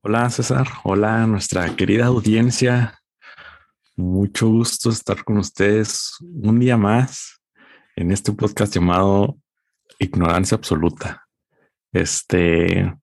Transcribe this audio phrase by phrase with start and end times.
[0.00, 3.00] Hola César, hola nuestra querida audiencia.
[3.96, 7.40] Mucho gusto estar con ustedes un día más
[7.96, 9.36] en este podcast llamado
[9.98, 11.26] Ignorancia Absoluta.
[11.92, 12.94] Este,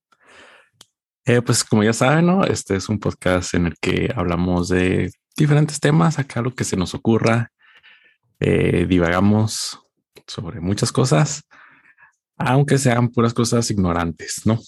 [1.25, 2.45] eh, pues como ya saben, ¿no?
[2.45, 6.77] Este es un podcast en el que hablamos de diferentes temas, acá lo que se
[6.77, 7.51] nos ocurra,
[8.39, 9.81] eh, divagamos
[10.27, 11.43] sobre muchas cosas,
[12.37, 14.61] aunque sean puras cosas ignorantes, ¿no?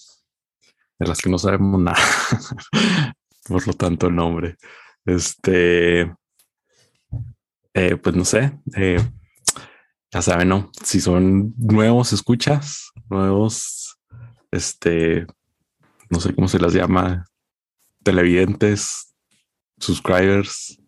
[0.98, 1.98] De las que no sabemos nada.
[3.48, 4.56] Por lo tanto, el nombre.
[5.04, 6.02] Este,
[7.74, 9.00] eh, pues no sé, eh,
[10.10, 10.70] ya saben, ¿no?
[10.84, 13.98] Si son nuevos escuchas, nuevos,
[14.50, 15.26] este,
[16.10, 17.26] no sé cómo se las llama,
[18.02, 19.14] televidentes,
[19.78, 20.78] subscribers,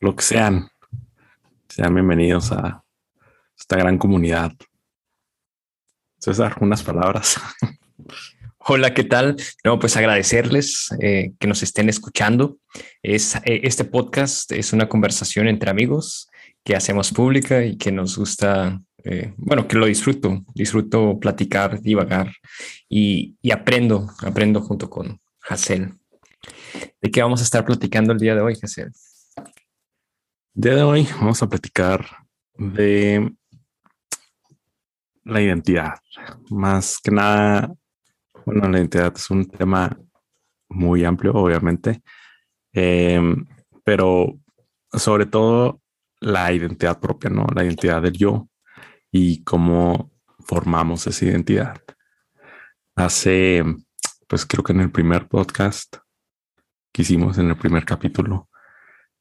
[0.00, 0.68] lo que sean,
[1.68, 2.84] sean bienvenidos a
[3.58, 4.52] esta gran comunidad.
[6.18, 7.40] César, unas palabras.
[8.68, 9.36] Hola, ¿qué tal?
[9.62, 12.58] No, pues agradecerles eh, que nos estén escuchando.
[13.00, 16.28] Es, eh, este podcast es una conversación entre amigos
[16.64, 22.32] que hacemos pública y que nos gusta, eh, bueno, que lo disfruto, disfruto platicar, divagar
[22.88, 25.94] y, aprendo, aprendo junto con Hassel.
[27.00, 28.90] ¿De qué vamos a estar platicando el día de hoy, Hassel?
[30.56, 32.04] El día de hoy vamos a platicar
[32.58, 33.32] de
[35.22, 35.94] la identidad,
[36.50, 37.72] más que nada
[38.46, 39.98] bueno, la identidad es un tema
[40.68, 42.02] muy amplio, obviamente,
[42.72, 43.44] em,
[43.84, 44.38] pero
[44.92, 45.82] sobre todo
[46.20, 47.46] la identidad propia, ¿no?
[47.54, 48.48] La identidad del yo
[49.10, 51.76] y cómo formamos esa identidad.
[52.94, 53.64] Hace,
[54.28, 55.96] pues creo que en el primer podcast
[56.92, 58.48] que hicimos, en el primer capítulo,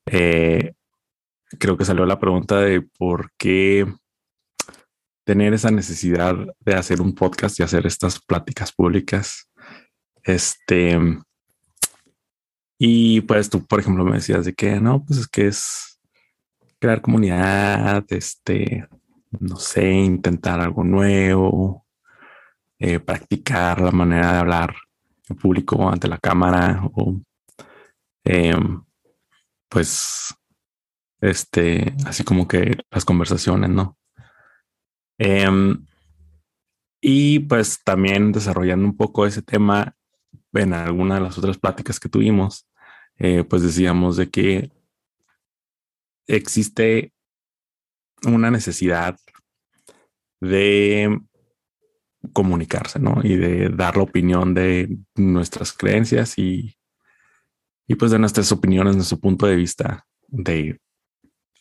[0.05, 0.73] eh,
[1.59, 3.85] creo que salió la pregunta de por qué
[5.25, 9.49] tener esa necesidad de hacer un podcast y hacer estas pláticas públicas.
[10.23, 10.97] Este,
[12.77, 15.99] y pues tú, por ejemplo, me decías de que no, pues es que es
[16.79, 18.87] crear comunidad, este,
[19.39, 21.85] no sé, intentar algo nuevo,
[22.77, 24.75] eh, practicar la manera de hablar
[25.27, 27.19] en público ante la cámara o
[28.23, 28.83] em,
[29.69, 30.35] pues
[31.21, 33.97] este, así como que las conversaciones, ¿no?
[35.17, 35.85] Em,
[37.01, 39.95] y pues también desarrollando un poco ese tema
[40.53, 42.67] en alguna de las otras pláticas que tuvimos,
[43.17, 44.71] eh, pues decíamos de que
[46.27, 47.13] existe
[48.25, 49.17] una necesidad
[50.41, 51.19] de
[52.33, 53.21] comunicarse, ¿no?
[53.23, 56.77] Y de dar la opinión de nuestras creencias y,
[57.87, 60.79] y pues de nuestras opiniones, nuestro punto de vista de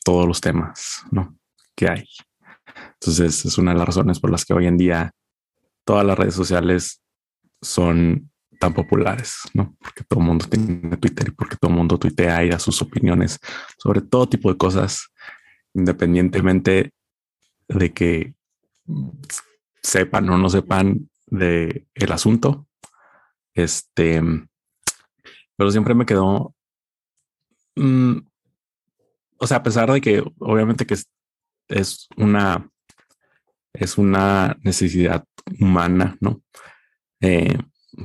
[0.04, 1.36] todos los temas, ¿no?
[1.74, 2.08] Que hay.
[2.94, 5.12] Entonces es una de las razones por las que hoy en día
[5.84, 7.02] todas las redes sociales
[7.60, 9.76] son tan populares, ¿no?
[9.78, 12.80] Porque todo el mundo tiene Twitter y porque todo el mundo tuitea y da sus
[12.82, 13.38] opiniones
[13.78, 15.08] sobre todo tipo de cosas,
[15.74, 16.92] independientemente
[17.68, 18.34] de que
[19.82, 22.66] sepan o no sepan de el asunto.
[23.54, 24.22] Este,
[25.56, 26.54] pero siempre me quedó,
[27.76, 28.18] mm,
[29.38, 30.96] o sea, a pesar de que obviamente que
[31.68, 32.70] es una,
[33.72, 35.24] es una necesidad
[35.60, 36.42] humana, ¿no?
[37.20, 37.58] Eh,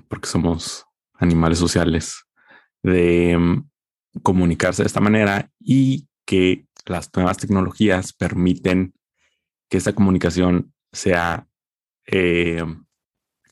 [0.08, 2.24] porque somos animales sociales,
[2.84, 3.70] de mm,
[4.24, 8.94] comunicarse de esta manera y que las nuevas tecnologías permiten
[9.70, 11.48] que esta comunicación sea
[12.06, 12.64] eh,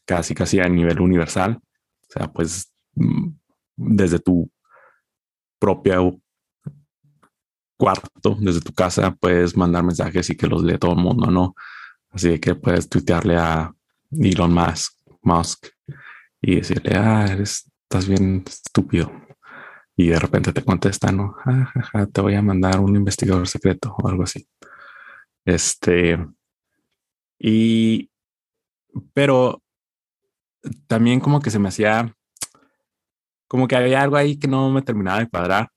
[0.06, 1.59] casi casi a nivel universal.
[2.01, 3.29] O sea, pues mm,
[3.75, 4.51] desde tu
[5.59, 5.97] propia
[7.78, 11.56] cuarto, desde tu casa, puedes mandar mensajes y que los lee todo el mundo, ¿no?
[12.10, 13.74] Así que puedes tuitearle a
[14.12, 15.68] Elon Musk, Musk
[16.42, 19.12] y decirle, ah, eres, estás bien estúpido.
[19.96, 21.36] Y de repente te contesta, no,
[22.12, 24.48] te voy a mandar un investigador secreto o algo así.
[25.46, 26.18] Este,
[27.40, 28.09] y,
[29.14, 29.64] pero
[30.88, 32.14] también como que se me hacía,
[33.47, 35.70] como que había algo ahí que no me terminaba de cuadrar.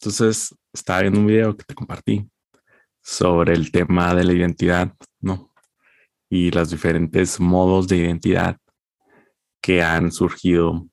[0.00, 2.30] Entonces estaba viendo un video que te compartí
[3.02, 5.52] sobre el tema de la identidad, ¿no?
[6.30, 8.58] Y los diferentes modos de identidad
[9.60, 10.86] que han surgido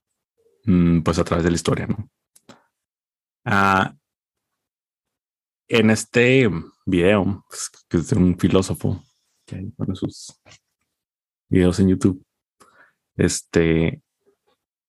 [0.65, 2.09] mm, pues a través de la historia, ¿no?
[3.45, 3.93] Ah,
[5.67, 6.49] en este
[6.85, 9.03] video, pues, que es de un filósofo
[9.45, 10.39] que pone sus
[11.49, 12.23] videos en YouTube,
[13.17, 14.01] este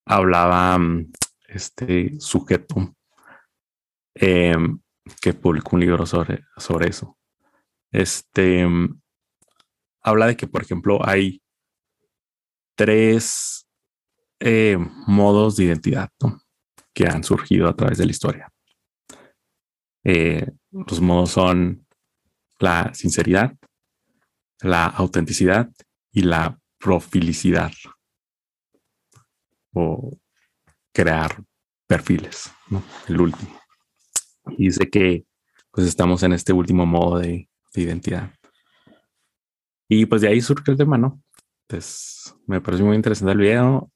[0.05, 1.11] hablaba mm,
[1.49, 2.95] este sujeto
[4.19, 4.79] Em,
[5.21, 7.17] que publicó un libro sobre, sobre eso.
[7.91, 8.65] Este
[10.01, 11.41] habla de que, por ejemplo, hay
[12.75, 13.67] tres
[14.39, 14.77] eh,
[15.07, 16.09] modos de identidad
[16.93, 18.53] que han surgido a través de la historia.
[20.03, 21.85] Eh, los modos son
[22.59, 23.55] la sinceridad,
[24.61, 25.69] la autenticidad
[26.11, 27.71] y la profilicidad
[29.73, 30.17] o
[30.93, 31.43] crear
[31.87, 32.51] perfiles,
[33.07, 33.59] el último.
[34.51, 35.25] Y dice que
[35.71, 38.31] pues estamos en este último modo de, identidad.
[39.87, 41.21] Y pues de ahí surge el tema, ¿no?
[41.67, 43.91] Entonces me pareció muy interesante el video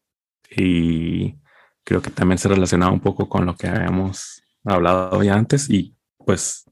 [0.56, 1.36] y
[1.83, 5.95] creo que también se relacionaba un poco con lo que habíamos hablado ya antes y
[6.24, 6.65] pues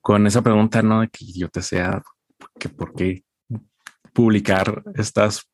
[0.00, 1.02] con esa pregunta, ¿no?
[1.02, 2.02] De que yo te sea,
[2.58, 3.24] que por qué
[4.12, 5.48] publicar estas,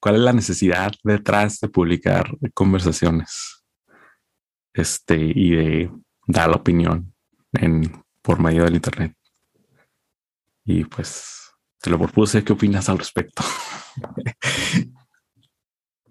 [0.00, 3.64] cuál es la necesidad detrás de publicar conversaciones,
[4.74, 5.90] este, y de
[6.28, 7.12] dar la opinión
[7.54, 7.90] en,
[8.22, 9.14] por medio del internet.
[10.64, 13.42] Y pues te lo propuse, ¿qué opinas al respecto?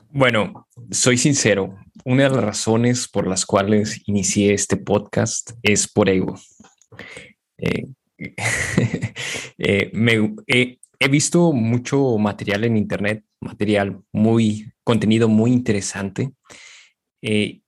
[0.10, 1.78] Bueno, soy sincero.
[2.04, 6.40] Una de las razones por las cuales inicié este podcast es por ego.
[7.58, 7.86] Eh,
[9.60, 16.32] eh, me, he visto mucho material en Internet, material muy, contenido muy interesante.
[17.22, 17.62] Eh,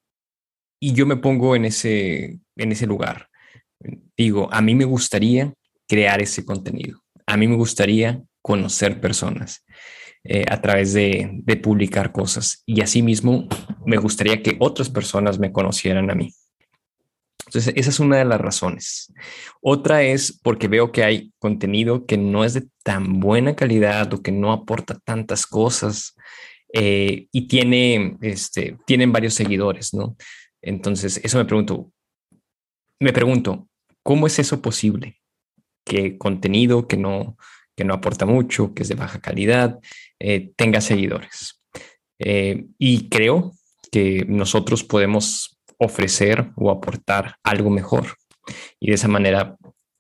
[0.79, 3.29] y yo me pongo en ese, en ese lugar.
[4.17, 5.53] Digo, a mí me gustaría
[5.87, 6.99] crear ese contenido.
[7.25, 9.65] A mí me gustaría conocer personas
[10.23, 12.63] eh, a través de, de publicar cosas.
[12.65, 13.47] Y asimismo,
[13.85, 16.33] me gustaría que otras personas me conocieran a mí.
[17.45, 19.11] Entonces, esa es una de las razones.
[19.59, 24.21] Otra es porque veo que hay contenido que no es de tan buena calidad o
[24.21, 26.15] que no aporta tantas cosas
[26.73, 30.15] eh, y tiene, este, tienen varios seguidores, ¿no?
[30.61, 31.91] Entonces, eso me pregunto,
[32.99, 33.67] me pregunto,
[34.03, 35.19] ¿cómo es eso posible?
[35.85, 37.37] Que contenido que no,
[37.75, 39.79] que no aporta mucho, que es de baja calidad,
[40.19, 41.61] eh, tenga seguidores.
[42.19, 43.53] Eh, y creo
[43.91, 48.15] que nosotros podemos ofrecer o aportar algo mejor
[48.79, 49.55] y de esa manera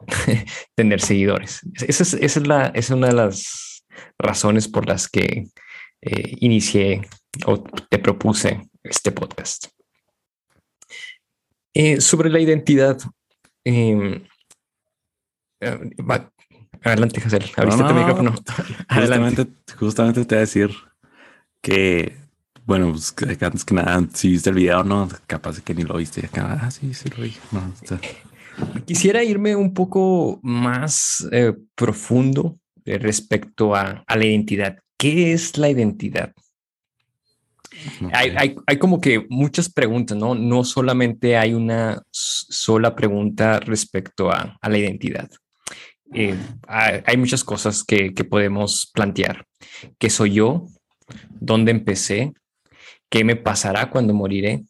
[0.75, 1.61] tener seguidores.
[1.87, 3.85] Esa es, la, es una de las
[4.17, 5.47] razones por las que
[6.01, 7.01] eh, inicié
[7.45, 9.67] o te propuse este podcast.
[11.81, 12.99] Eh, sobre la identidad.
[13.63, 14.21] Em,
[15.61, 15.93] eh,
[16.83, 17.39] adelante, José.
[17.55, 18.35] Abriste micrófono.
[18.93, 19.47] Justamente,
[19.77, 20.71] justamente te voy a decir
[21.61, 22.17] que
[22.65, 26.29] bueno, pues antes que nada, si viste el video, no, capaz que ni lo viste.
[26.33, 27.33] ah, sí, sí lo vi.
[28.85, 34.79] Quisiera irme un poco más eh, profundo respecto a, la identidad.
[34.97, 36.33] ¿Qué es la identidad?
[38.11, 40.35] Hay, como que muchas preguntas, ¿no?
[40.35, 45.29] No solamente hay una sola pregunta respecto a, la identidad.
[46.13, 46.35] Eh,
[46.67, 49.45] hay, muchas cosas que, que podemos plantear.
[49.97, 50.65] ¿Qué soy yo?
[51.39, 52.33] ¿Dónde empecé?
[53.09, 54.63] ¿Qué me pasará cuando moriré?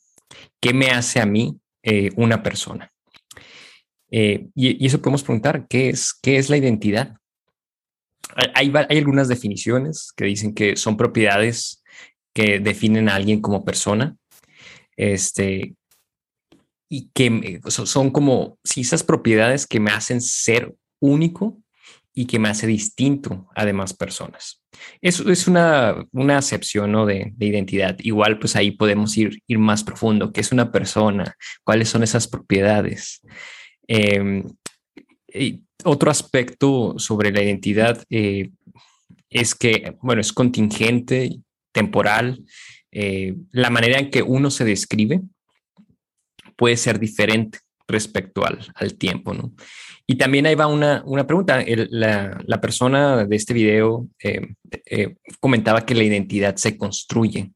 [0.62, 2.92] ¿Qué me hace a mí eh, una persona?
[4.12, 7.16] Eh, y, eso podemos preguntar, ¿qué es, qué es la identidad?
[8.54, 11.79] Hay, hay, algunas definiciones que dicen que son propiedades
[12.34, 14.16] que definen a alguien como persona,
[14.96, 15.76] este,
[16.90, 21.62] y que son como si esas propiedades que me hacen ser único
[22.14, 24.62] y que me hace distinto a demás personas.
[25.02, 27.98] Eso es una, una acepción de, identidad.
[28.00, 30.32] Igual, pues ahí podemos ir, ir más profundo.
[30.34, 31.36] ¿Qué es una persona?
[31.64, 33.22] ¿Cuáles son esas propiedades?
[33.88, 34.44] Em,
[35.84, 38.50] otro aspecto sobre la identidad eh,
[39.30, 41.40] es que, bueno, es contingente,
[41.72, 42.44] temporal.
[42.92, 45.22] Eh, la manera en que uno se describe
[46.56, 49.54] puede ser diferente respecto al, al tiempo, ¿no?
[50.06, 51.64] Y también ahí va una, una pregunta.
[51.66, 54.42] la, la, persona de este video eh,
[54.86, 57.52] eh, comentaba que la identidad se construye,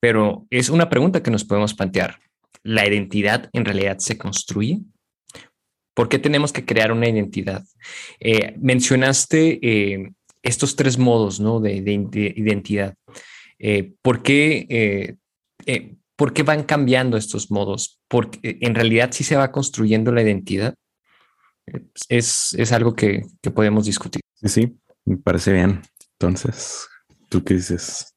[0.00, 2.18] pero es una pregunta que nos podemos plantear.
[2.62, 4.80] ¿La identidad en realidad se construye?
[5.94, 7.64] ¿Por qué tenemos que crear una identidad?
[8.58, 11.60] Mencionaste estos tres modos ¿no?
[11.60, 12.94] de, de, identidad.
[14.02, 15.16] ¿por, qué,
[16.16, 18.00] ¿Por qué van cambiando estos modos?
[18.08, 20.74] Porque en realidad sí se va construyendo la identidad
[22.08, 24.20] es, es algo que, que, podemos discutir.
[24.34, 25.82] Sí, sí, me parece bien.
[26.18, 26.86] Entonces,
[27.28, 28.14] ¿tú qué dices?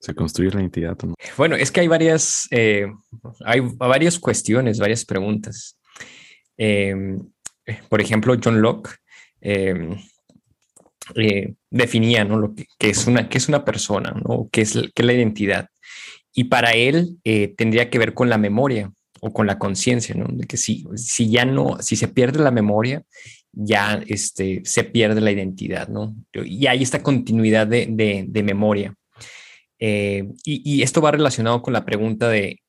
[0.00, 1.14] ¿Se construye la identidad o no?
[1.36, 2.86] Bueno, es que hay varias, eh,
[3.44, 5.78] hay varias cuestiones, varias preguntas.
[7.88, 8.96] Por ejemplo, John Locke
[11.14, 12.38] eh, definía ¿no?
[12.38, 14.48] lo que, es una, que es una persona, ¿no?
[14.50, 15.68] que, es, que es la identidad.
[16.34, 20.26] Y para él eh, tendría que ver con la memoria o con la conciencia, ¿no?
[20.30, 23.02] De que si, si ya no, si se pierde la memoria,
[23.52, 26.14] ya este, se pierde la identidad, ¿no?
[26.32, 27.86] Y hay esta continuidad de,
[28.28, 28.94] de, memoria.
[29.78, 32.60] Eh, y, esto va relacionado con la pregunta de,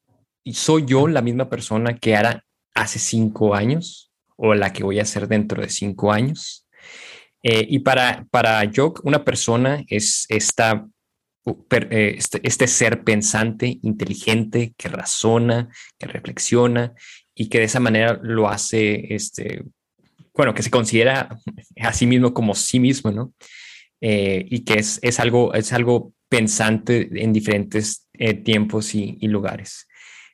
[0.46, 5.06] ¿soy yo la misma persona que era hace cinco años o la que voy a
[5.06, 6.66] ser dentro de cinco años?
[7.49, 10.85] Eh, y para, para yo, una persona es esta,
[11.45, 16.93] eh, este, este, ser pensante, inteligente, que razona, que reflexiona
[17.33, 19.63] y que de esa manera lo hace, este,
[20.33, 21.39] bueno, que se considera
[21.79, 23.33] a sí mismo como sí mismo, ¿no?
[23.99, 29.87] y que es, es, algo, es algo pensante en diferentes eh, tiempos y, lugares.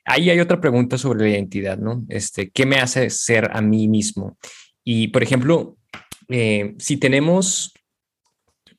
[0.04, 2.04] Ahí hay otra pregunta sobre la identidad, ¿no?
[2.08, 4.36] Este, ¿Qué me hace ser a mí mismo?
[4.82, 5.78] Y, por ejemplo,
[6.28, 7.72] eh, si tenemos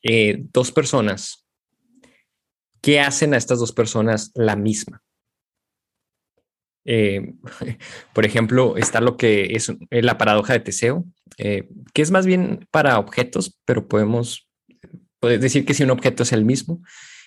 [0.02, 1.46] eh, dos personas,
[2.80, 5.02] ¿qué hacen a estas dos personas la misma?
[8.12, 11.04] por ejemplo, está lo que es la paradoja de Teseo,
[11.36, 14.48] que es más bien para objetos, pero podemos
[15.20, 16.80] decir que si un objeto es el mismo,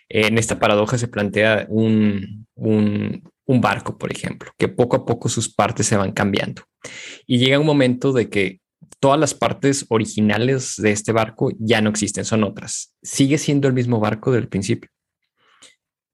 [0.10, 2.48] en esta paradoja se plantea un,
[3.46, 6.64] barco, por ejemplo, que poco a poco sus partes se van cambiando.
[7.26, 8.60] Y llega un momento de que
[9.00, 12.94] todas las partes originales de este barco ya no existen, son otras.
[13.02, 14.90] Sigue siendo el mismo barco del principio.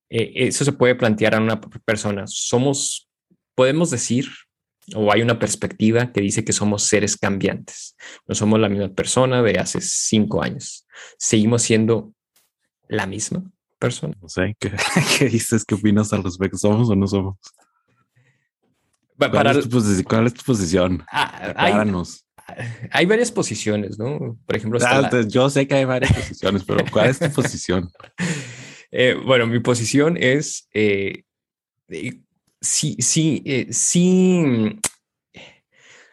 [0.09, 2.25] Eh, eso se puede plantear a una persona.
[2.27, 3.09] Somos,
[3.55, 4.27] podemos decir,
[4.93, 7.95] o hay una perspectiva que dice que somos seres cambiantes.
[8.27, 10.85] No somos la misma persona de hace cinco años.
[11.17, 12.13] Seguimos siendo
[12.87, 13.43] la misma
[13.79, 14.15] persona.
[14.21, 14.71] No sé, ¿qué,
[15.29, 15.65] dices?
[15.65, 16.57] ¿Qué opinas al respecto?
[16.57, 17.37] ¿Somos o no somos?
[19.17, 19.63] ¿Cuál, es,
[20.33, 21.03] tu posición?
[21.09, 21.73] Ah, hay,
[23.07, 24.37] varias posiciones, ¿no?
[24.45, 27.89] Por ejemplo, ah, yo sé que hay varias posiciones, pero ¿cuál es tu posición?
[28.97, 32.21] Eh, bueno, mi posición es eh,
[32.61, 34.43] sí, sí, eh, sí,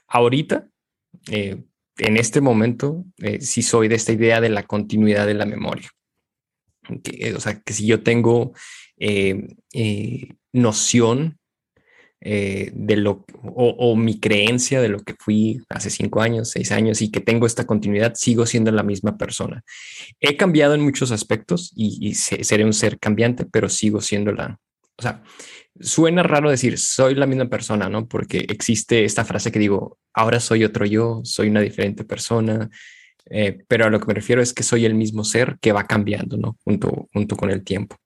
[0.09, 0.69] ahorita,
[1.31, 1.63] eh,
[1.99, 3.05] en este momento,
[3.41, 5.91] sí soy de esta idea de la continuidad de la memoria.
[7.37, 8.53] o sea, que si yo tengo
[10.53, 11.39] noción
[12.25, 17.11] de lo, o, mi creencia de lo que fui hace cinco años, seis años y
[17.11, 19.63] que tengo esta continuidad, sigo siendo la misma persona.
[20.21, 24.61] He cambiado en muchos aspectos y, y seré un ser cambiante, pero sigo siendo la,
[24.97, 25.23] o sea,
[25.81, 28.07] suena raro decir soy la misma persona, ¿no?
[28.07, 32.71] Porque existe esta frase que digo, ahora soy otro yo, soy una diferente persona,
[33.27, 35.87] eh, pero a lo que me refiero es que soy el mismo ser que va
[35.87, 36.59] cambiando, ¿no?
[36.65, 37.97] Junto, junto con el tiempo.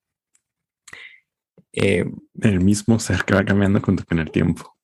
[1.72, 2.04] Eh,
[2.40, 4.76] el mismo ser que va cambiando junto con el tiempo.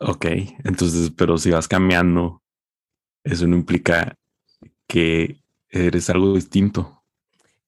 [0.00, 0.26] ok,
[0.64, 2.42] entonces, pero si vas cambiando,
[3.24, 4.16] eso no implica
[4.86, 6.96] que eres algo distinto.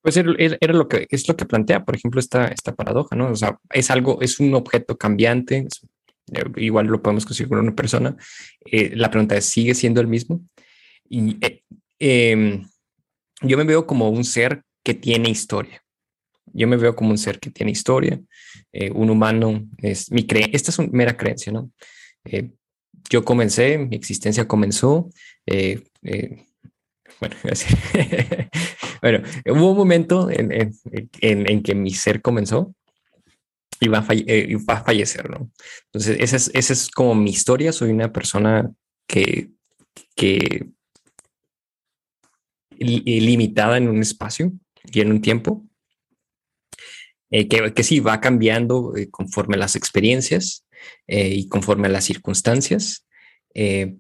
[0.01, 3.31] Pues era, lo que es lo que plantea, por ejemplo, esta, esta paradoja, ¿no?
[3.31, 5.67] O sea, es algo, es un objeto cambiante,
[6.33, 8.17] eh, igual lo podemos conseguir con una persona.
[8.65, 10.41] Eh, la pregunta es, ¿sigue siendo el mismo?
[11.09, 11.63] Y eh,
[11.99, 12.65] em,
[13.43, 15.83] yo me veo como un ser que tiene historia.
[16.53, 18.21] Yo me veo como un ser que tiene historia.
[18.95, 20.57] un humano es mi creencia.
[20.57, 21.71] Esta es una mera creencia, ¿no?
[23.11, 25.11] yo comencé, mi existencia comenzó.
[27.21, 27.37] bueno,
[29.01, 30.73] Bueno, hubo un momento en,
[31.21, 32.75] en, que mi ser comenzó
[33.81, 35.51] y va, a eh, va a fallecer, ¿no?
[35.87, 37.73] Entonces, esa es, esa es como mi historia.
[37.73, 38.71] Soy una persona
[39.07, 39.51] que,
[40.17, 40.69] que
[42.77, 44.53] limitada en un espacio
[44.95, 45.67] en un tiempo,
[47.31, 50.65] eh, que, que, sí va cambiando eh, conforme las experiencias
[51.07, 53.05] y conforme las circunstancias,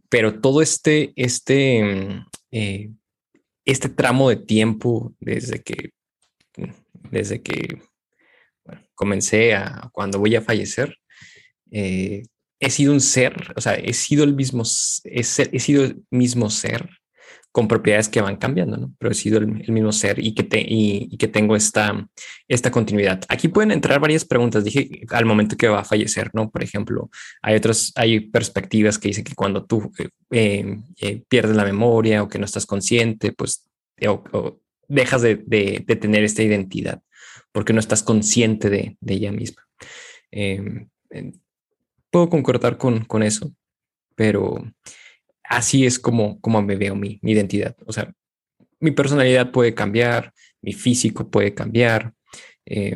[0.08, 2.24] pero todo este, este
[3.68, 5.90] este tramo de tiempo desde que,
[7.10, 7.82] desde que
[8.94, 10.96] comencé a cuando voy a fallecer,
[11.70, 12.22] eh,
[12.60, 14.62] he sido un ser, o sea, he sido el mismo,
[15.04, 16.88] he, he sido el mismo ser
[17.52, 18.94] con propiedades que van cambiando, ¿no?
[18.98, 22.08] Pero he sido el, mismo ser y que, te, y, que tengo esta,
[22.46, 23.22] esta continuidad.
[23.28, 24.64] Aquí pueden entrar varias preguntas.
[24.64, 26.50] Dije al momento que va a fallecer, ¿no?
[26.50, 27.10] Por ejemplo,
[27.42, 29.90] hay otras, hay perspectivas que dicen que cuando tú
[30.30, 33.68] eh, eh, pierdes la memoria o que no estás consciente, pues
[34.88, 37.02] dejas de, tener esta identidad
[37.50, 39.66] porque no estás consciente de, de ella misma.
[40.30, 40.88] Em,
[42.10, 43.52] puedo concordar con, con eso,
[44.14, 44.62] pero
[45.48, 47.76] así es como, como me veo mi, identidad.
[47.86, 48.12] O sea,
[48.80, 52.14] mi personalidad puede cambiar, mi físico puede cambiar.
[52.66, 52.94] Eh,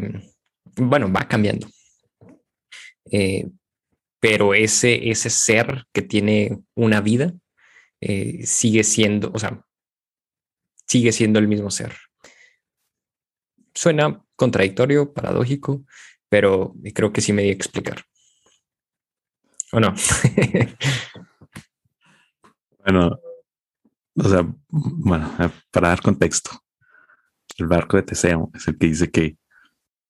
[0.76, 1.68] bueno, va cambiando.
[3.10, 3.48] Eh,
[4.20, 7.34] pero ese, ese ser que tiene una vida
[8.00, 9.64] eh, sigue siendo, o sea,
[10.86, 11.96] sigue siendo el mismo ser.
[13.74, 15.84] Suena contradictorio, paradójico,
[16.28, 18.04] pero creo que sí me di explicar.
[19.72, 19.94] ¿O no?
[22.84, 23.18] Bueno,
[24.16, 25.30] o sea, bueno,
[25.70, 26.50] para dar contexto,
[27.58, 29.38] el barco de Teseo es el que dice que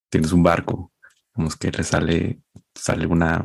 [0.08, 0.92] tienes un barco,
[1.32, 2.40] como que le sale,
[2.74, 3.44] sale una,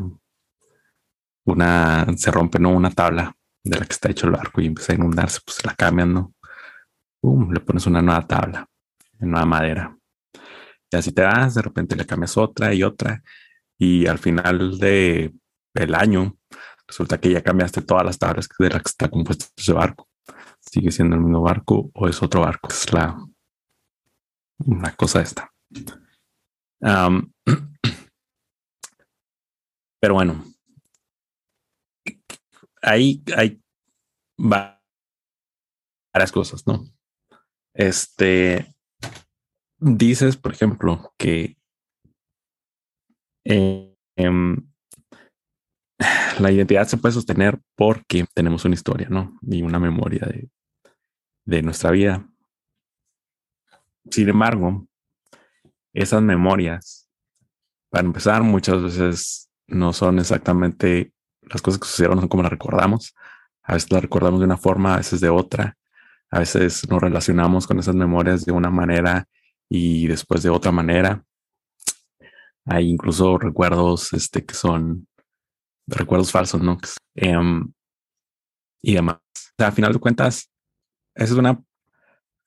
[1.46, 2.72] una, se rompe, ¿no?
[2.72, 5.76] Una tabla de la que está hecho el barco y empieza a inundarse, pues la
[5.76, 6.34] cambian, ¿no?
[7.52, 8.66] le pones una nueva tabla,
[9.20, 9.98] nueva madera.
[10.90, 13.22] Y así te vas, de repente le cambias otra y otra.
[13.78, 15.34] Y al final de
[15.74, 16.38] el año,
[16.88, 20.08] resulta que ya cambiaste todas las tablas de las que está compuesto ese barco.
[20.60, 22.70] ¿Sigue siendo el mismo barco o es otro barco?
[22.70, 23.18] Es la
[24.60, 25.54] una cosa esta.
[30.00, 30.44] pero bueno,
[32.82, 33.62] ahí hay
[34.38, 34.78] varias
[36.32, 36.86] cosas, ¿no?
[37.74, 38.74] Este,
[39.80, 41.58] dices, por ejemplo, que
[43.46, 43.96] em,
[46.40, 49.38] la identidad se puede sostener porque tenemos una historia, ¿no?
[49.42, 50.28] Y una memoria
[51.46, 52.28] de, nuestra vida.
[54.10, 54.88] Sin embargo,
[55.94, 57.10] esas memorias,
[57.90, 63.16] para empezar, muchas veces no son exactamente las cosas que sucedieron, como las recordamos.
[63.64, 65.78] A veces las recordamos de una forma, a veces de otra.
[66.30, 69.28] A veces nos relacionamos con esas memorias de una manera
[69.70, 71.24] y después de otra manera.
[72.66, 75.07] Hay incluso recuerdos este, que son
[75.88, 76.78] recuerdos falsos, ¿no?
[77.16, 77.72] Em,
[78.82, 79.18] y demás.
[79.18, 80.52] O sea, final de cuentas,
[81.16, 81.64] es una,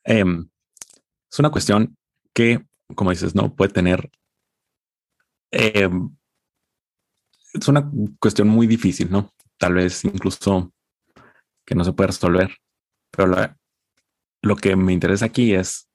[0.04, 0.48] em,
[1.30, 1.96] es una cuestión
[2.34, 4.10] que, como dices, no puede tener.
[5.52, 6.16] Em,
[7.52, 9.30] es una cuestión muy difícil, ¿no?
[9.58, 10.72] Tal vez incluso
[11.66, 12.56] que no se puede resolver.
[13.10, 13.34] Pero
[14.42, 15.88] lo que me interesa aquí es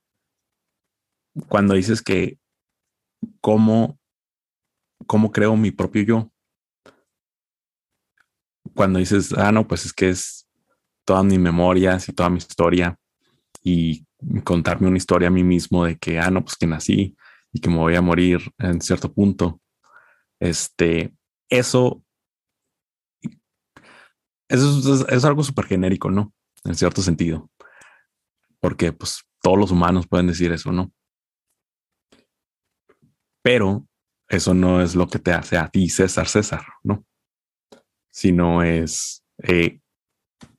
[1.47, 2.37] cuando dices que
[3.41, 3.99] cómo,
[5.07, 6.31] cómo creo mi propio yo.
[8.75, 10.47] Cuando dices, ah, no, pues es que es
[11.05, 12.99] todas mis memorias y toda mi historia
[13.63, 14.05] y
[14.43, 17.15] contarme una historia a mí mismo de que, ah, no, pues que nací
[17.51, 19.61] y que me voy a morir en cierto punto.
[20.39, 21.15] Este,
[21.49, 22.03] eso,
[24.49, 26.33] eso es, algo súper genérico, ¿no?
[26.63, 27.49] En cierto sentido.
[28.59, 30.91] Porque pues todos los humanos pueden decir eso, ¿no?
[33.41, 33.87] Pero
[34.27, 37.05] eso no es lo que te hace a ti César César, ¿no?
[38.15, 39.81] Sino es eh,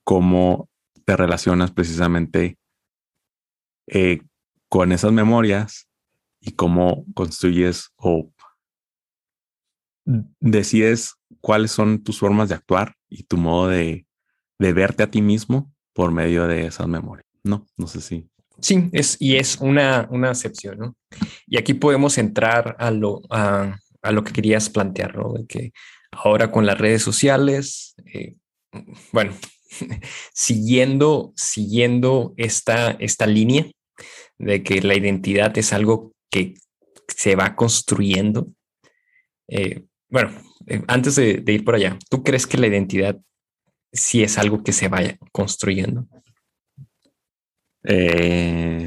[0.03, 0.69] cómo
[1.05, 2.59] te relacionas precisamente
[3.87, 4.21] eh,
[4.69, 5.87] con esas memorias
[6.39, 8.31] y cómo construyes o
[10.39, 14.05] decides cuáles son tus formas de actuar y tu modo de,
[14.59, 17.25] de verte a ti mismo por medio de esas memorias.
[17.43, 20.95] No, no sé si Sí, es, y es una, una acepción, ¿no?
[21.45, 23.77] Y aquí podemos entrar a lo, a,
[24.11, 25.33] lo que querías plantear, ¿no?
[25.33, 25.71] De que
[26.23, 28.35] ahora con las redes sociales, eh,
[29.11, 29.33] bueno,
[30.33, 33.65] siguiendo, siguiendo esta, esta línea
[34.37, 36.55] de que la identidad es algo que
[37.07, 38.47] se va construyendo.
[39.47, 40.31] Eh, bueno,
[40.67, 43.19] eh, antes de, de, ir por allá, ¿tú crees que la identidad
[43.91, 46.07] sí es algo que se vaya construyendo?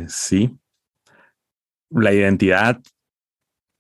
[0.09, 0.59] Sí.
[1.89, 2.83] La identidad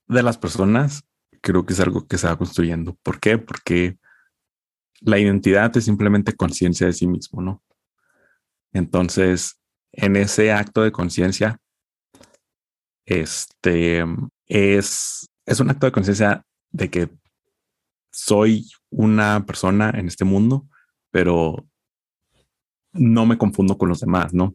[0.09, 1.05] de las personas
[1.41, 2.97] creo que es algo que se va construyendo.
[3.03, 3.39] ¿Por qué?
[3.39, 3.99] Porque
[5.01, 7.63] la identidad es simplemente conciencia de sí mismo, ¿no?
[8.73, 9.61] Entonces,
[9.93, 11.59] en ese acto de conciencia,
[13.07, 14.05] este
[14.47, 17.11] es, es un acto de conciencia de que
[18.13, 20.69] soy una persona en este mundo,
[21.11, 21.67] pero
[22.93, 24.55] no me confundo con los demás, ¿no?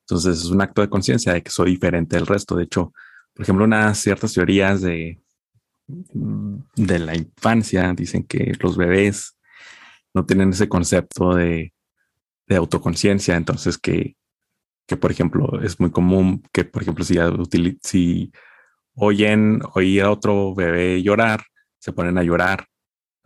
[0.00, 2.56] Entonces es un acto de conciencia de que soy diferente del resto.
[2.56, 2.92] De hecho,
[3.32, 5.23] por ejemplo, unas ciertas teorías de,
[5.86, 9.36] de la infancia dicen que los bebés
[10.14, 11.74] no tienen ese concepto de,
[12.46, 13.36] de autoconciencia.
[13.36, 14.16] Entonces que,
[14.86, 18.32] que, por ejemplo, es muy común que, por ejemplo, si,
[18.96, 21.42] oyen oír a otro bebé llorar,
[21.78, 22.66] se ponen a llorar,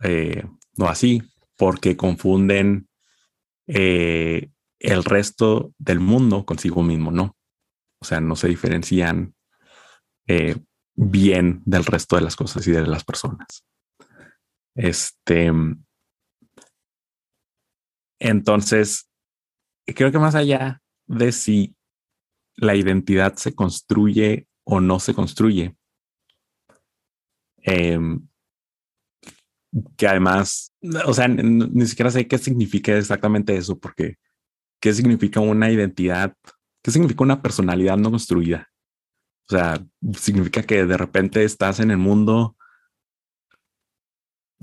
[0.03, 0.43] eh,
[0.77, 1.21] no así,
[1.55, 2.87] porque confunden
[3.67, 7.35] eh, el resto del mundo consigo mismo, ¿no?
[8.01, 9.35] O sea, no se diferencian
[10.27, 10.55] eh,
[11.01, 13.65] bien del resto de las cosas y de las personas.
[14.75, 15.51] Este.
[18.19, 19.09] Entonces,
[19.85, 21.75] creo que más allá de si
[22.57, 25.75] la identidad se construye o no se construye,
[27.61, 28.27] em,
[29.95, 30.73] que además,
[31.05, 34.17] o sea, ni siquiera sé qué significa exactamente eso, porque
[34.81, 36.35] qué significa una identidad,
[36.83, 38.68] qué significa una personalidad no construida.
[39.49, 39.83] O sea,
[40.15, 42.55] significa que de repente estás en el mundo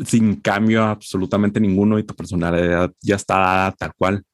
[0.04, 4.24] sin cambio absolutamente ninguno y tu personalidad ya está tal cual.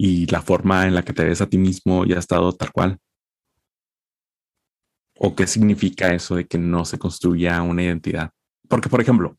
[0.00, 2.70] y la forma en la que te ves a ti mismo ya ha estado tal
[2.72, 2.98] cual.
[5.16, 8.30] ¿O qué significa eso de que no se construya una identidad?
[8.68, 9.36] Porque, por ejemplo,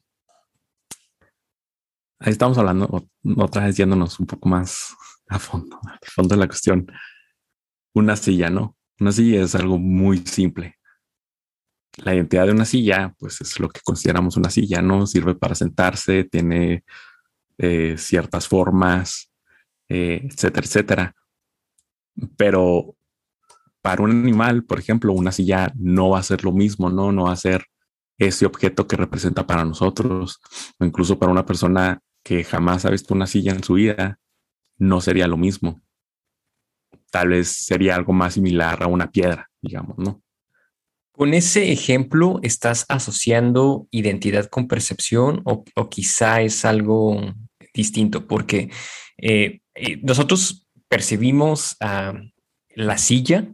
[2.19, 4.93] ahí estamos hablando otra vez yéndonos un poco más
[5.29, 6.87] a fondo, al fondo de la cuestión.
[7.93, 8.75] Una silla, ¿no?
[8.99, 10.75] Una silla es algo muy simple.
[11.97, 15.07] La identidad de una silla, pues es lo que consideramos una silla, ¿no?
[15.07, 16.83] Sirve para sentarse, tiene
[17.57, 19.31] eh, ciertas formas,
[19.87, 21.15] eh, etcétera, etcétera.
[22.37, 22.95] Pero
[23.81, 27.11] para un animal, por ejemplo, una silla no va a ser lo mismo, ¿no?
[27.11, 27.65] No va a ser
[28.17, 30.39] ese objeto que representa para nosotros,
[30.77, 34.19] o incluso para una persona que jamás ha visto una silla en su vida,
[34.77, 35.81] no sería lo mismo.
[37.09, 40.21] Tal vez sería algo más similar a una piedra, digamos, ¿no?
[41.11, 47.21] Con ese ejemplo, ¿estás asociando identidad con percepción o, quizá es algo
[47.73, 48.25] distinto?
[48.25, 48.69] Porque
[49.17, 51.75] eh, eh, nosotros percibimos
[52.75, 53.49] la silla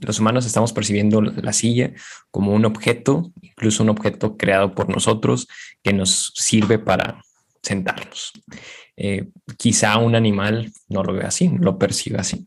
[0.00, 1.92] los humanos estamos percibiendo la silla
[2.30, 5.48] como un objeto, incluso un objeto creado por nosotros
[5.82, 7.22] que nos sirve para
[7.62, 8.32] sentarnos.
[8.96, 12.46] Eh, quizá un animal no lo ve así, lo percibe así.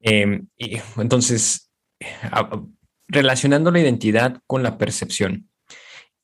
[0.00, 0.48] Em,
[0.96, 1.70] entonces,
[3.08, 5.48] relacionando la identidad con la percepción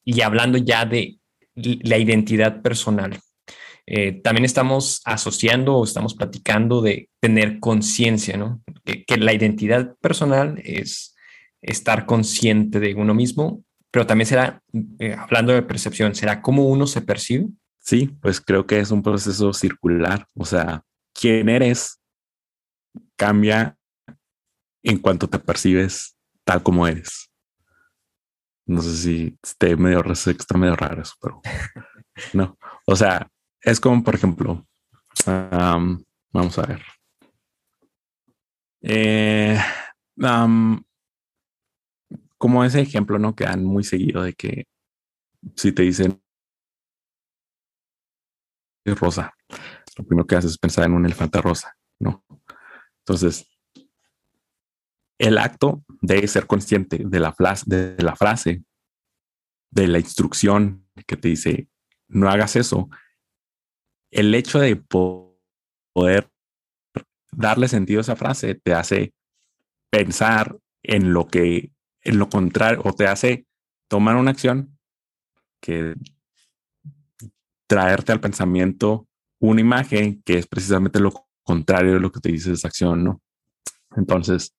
[0.05, 1.19] y hablando ya de
[1.55, 3.21] la identidad personal,
[3.91, 8.63] eh, también estamos asociando o estamos platicando de tener conciencia, ¿no?
[8.85, 11.17] Que, la identidad personal es
[11.63, 14.63] estar consciente de uno mismo, pero también será,
[14.99, 17.47] eh, hablando de percepción, será cómo uno se percibe.
[17.81, 20.85] Sí, pues creo que es un proceso circular, o sea,
[21.19, 22.01] quién eres
[23.17, 23.77] cambia
[24.83, 27.31] en cuanto te percibes tal como eres.
[28.67, 31.41] No sé si esté medio, está medio raro eso, pero
[32.35, 32.59] no.
[32.87, 34.67] O sea, es como, por ejemplo,
[36.33, 36.83] vamos a ver.
[38.83, 39.59] Eh,
[42.37, 43.35] como ese ejemplo, ¿no?
[43.35, 44.67] Que dan muy seguido de que
[45.57, 46.23] si te dicen
[48.85, 49.35] es rosa,
[49.97, 52.25] lo primero que haces es pensar en un elefante rosa, ¿no?
[53.01, 53.49] Entonces,
[55.19, 57.35] el acto de ser consciente de la,
[57.67, 58.63] de la frase,
[59.71, 61.69] de la instrucción que te dice,
[62.07, 62.89] no hagas eso,
[64.11, 66.31] el hecho de poder
[67.33, 69.13] darle sentido a esa frase te hace
[69.91, 73.47] pensar en lo que, en lo contrario, o te hace
[73.89, 74.79] tomar una acción
[75.61, 75.95] que
[77.67, 79.08] traerte al pensamiento
[79.41, 83.23] una imagen que es precisamente lo contrario de lo que te dice esa acción, ¿no?
[83.97, 84.55] Entonces,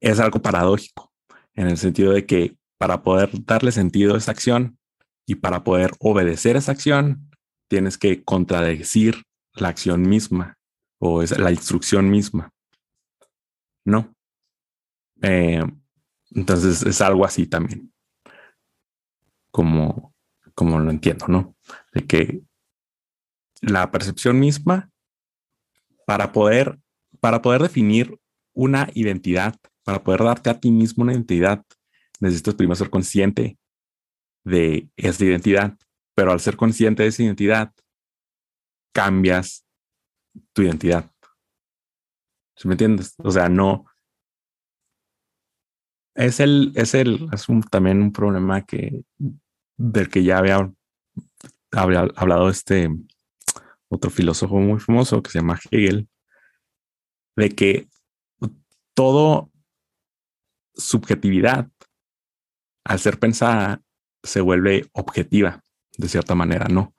[0.00, 1.12] es algo paradójico
[1.54, 4.78] en el sentido de que para poder darle sentido a esa acción
[5.26, 7.30] y para poder obedecer esa acción,
[7.68, 10.56] tienes que contradecir la acción misma
[10.98, 12.52] o es la instrucción misma.
[13.84, 14.14] No.
[15.22, 15.62] Eh,
[16.30, 17.92] entonces es algo así también.
[19.50, 20.14] Como,
[20.54, 21.56] como lo entiendo, ¿no?
[21.92, 22.42] De que
[23.60, 24.90] la percepción misma,
[26.06, 26.78] para poder,
[27.20, 28.18] para poder definir
[28.54, 31.64] una identidad, para poder darte a ti mismo una identidad,
[32.20, 33.58] necesitas primero ser consciente
[34.44, 35.76] de esa identidad
[36.18, 37.72] pero al ser consciente de esa identidad,
[38.92, 39.64] cambias
[40.52, 41.08] tu identidad.
[42.56, 43.14] ¿Sí me entiendes?
[43.18, 43.84] O sea, no.
[46.16, 49.04] Es el, es el, es también un problema que
[49.76, 50.68] del que ya había,
[51.70, 52.90] había hablado este
[53.88, 56.08] otro filósofo muy famoso que se llama Hegel,
[57.36, 57.88] de que
[58.94, 59.50] todo
[60.74, 61.68] subjetividad,
[62.84, 63.82] al ser pensada,
[64.22, 65.62] se vuelve objetiva
[65.96, 66.94] de cierta manera, ¿no?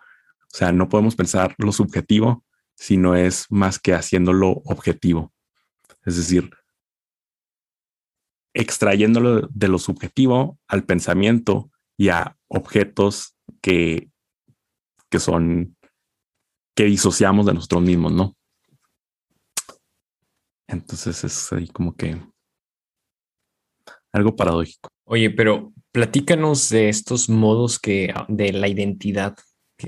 [0.52, 2.44] O sea, no podemos pensar lo subjetivo
[2.76, 5.34] si no es más que haciéndolo objetivo.
[6.06, 6.50] Es decir,
[8.54, 14.10] extrayéndolo de lo subjetivo al pensamiento y a objetos que,
[15.10, 15.78] que son,
[16.76, 18.36] que disociamos de nosotros mismos, ¿no?
[20.68, 22.16] Entonces es ahí como que
[24.14, 24.90] algo paradójico.
[25.06, 29.36] Oye, pero platícanos de estos modos que de la identidad.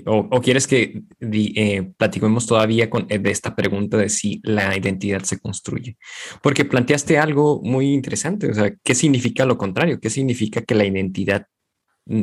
[0.05, 5.21] O, quieres que eh, platiquemos todavía con, eh, de esta pregunta de si la identidad
[5.23, 5.97] se construye?
[6.41, 8.49] Porque planteaste algo muy interesante.
[8.49, 9.99] O sea, ¿qué significa lo contrario?
[9.99, 11.45] ¿Qué significa que la identidad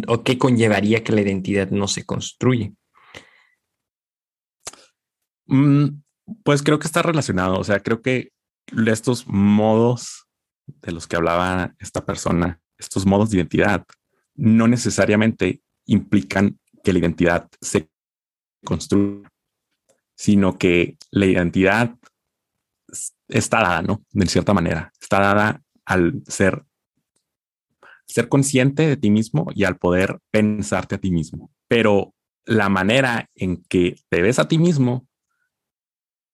[0.09, 2.73] o qué conllevaría que la identidad no se construye?
[5.49, 6.03] Mm,
[6.45, 7.59] pues creo que está relacionado.
[7.59, 8.31] O sea, creo que
[8.87, 10.29] estos modos
[10.67, 13.85] de los que hablaba esta persona, estos modos de identidad,
[14.35, 17.89] no necesariamente implican que la identidad se
[18.65, 19.29] construya,
[20.15, 21.97] sino que la identidad
[23.29, 24.05] está dada, ¿no?
[24.11, 26.65] De cierta manera, está dada al ser,
[28.07, 31.51] ser consciente de ti mismo y al poder pensarte a ti mismo.
[31.67, 35.08] Pero la manera en que te ves a ti mismo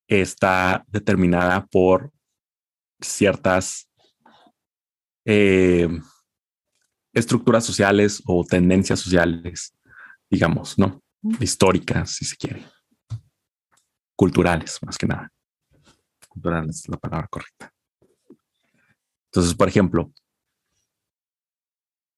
[0.09, 2.13] está determinada por
[3.01, 3.89] ciertas
[5.25, 5.89] eh,
[7.13, 9.75] estructuras sociales o tendencias sociales,
[10.31, 11.03] digamos, ¿no?
[11.41, 12.65] Históricas, si se quiere.
[14.17, 15.31] Culturales, más que nada.
[16.29, 17.73] Culturales es la palabra correcta.
[19.27, 20.13] Entonces, por ejemplo,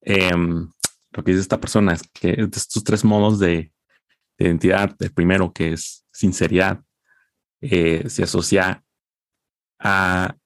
[0.02, 0.70] em,
[1.12, 3.72] lo que dice esta persona es que estos tres modos de,
[4.38, 6.82] identidad, el primero que es sinceridad,
[7.60, 8.84] eh, se asocia
[9.78, 10.36] a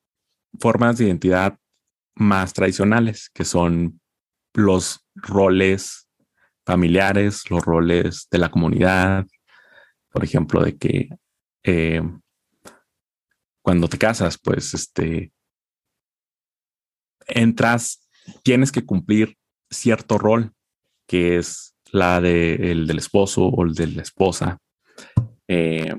[0.58, 1.58] formas de identidad
[2.14, 4.00] más tradicionales, que son
[4.54, 6.08] los roles
[6.64, 9.26] familiares, los roles de la comunidad,
[10.10, 11.08] por ejemplo, de que
[11.62, 12.02] eh,
[13.62, 15.32] cuando te casas, pues este,
[17.26, 18.08] entras,
[18.42, 19.36] tienes que cumplir
[19.70, 20.52] cierto rol,
[21.06, 24.58] que es la de, el del esposo o el de la esposa.
[25.48, 25.96] Eh,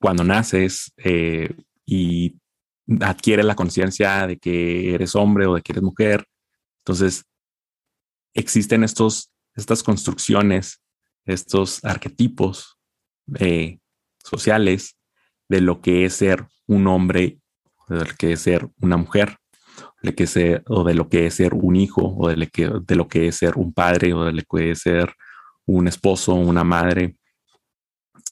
[0.00, 1.54] cuando naces eh,
[1.84, 2.36] y
[3.00, 6.24] adquiere la conciencia de que eres hombre o de que eres mujer.
[6.80, 7.24] Entonces,
[8.34, 10.82] existen estos, estas construcciones,
[11.24, 12.78] estos arquetipos
[13.38, 13.78] eh,
[14.22, 14.96] sociales
[15.48, 17.40] de lo que es ser un hombre,
[17.88, 19.38] de lo que es ser una mujer,
[20.02, 22.70] de que ser, o de lo que es ser un hijo, o de lo, que,
[22.86, 25.12] de lo que es ser un padre, o de lo que es ser
[25.66, 27.16] un esposo, una madre,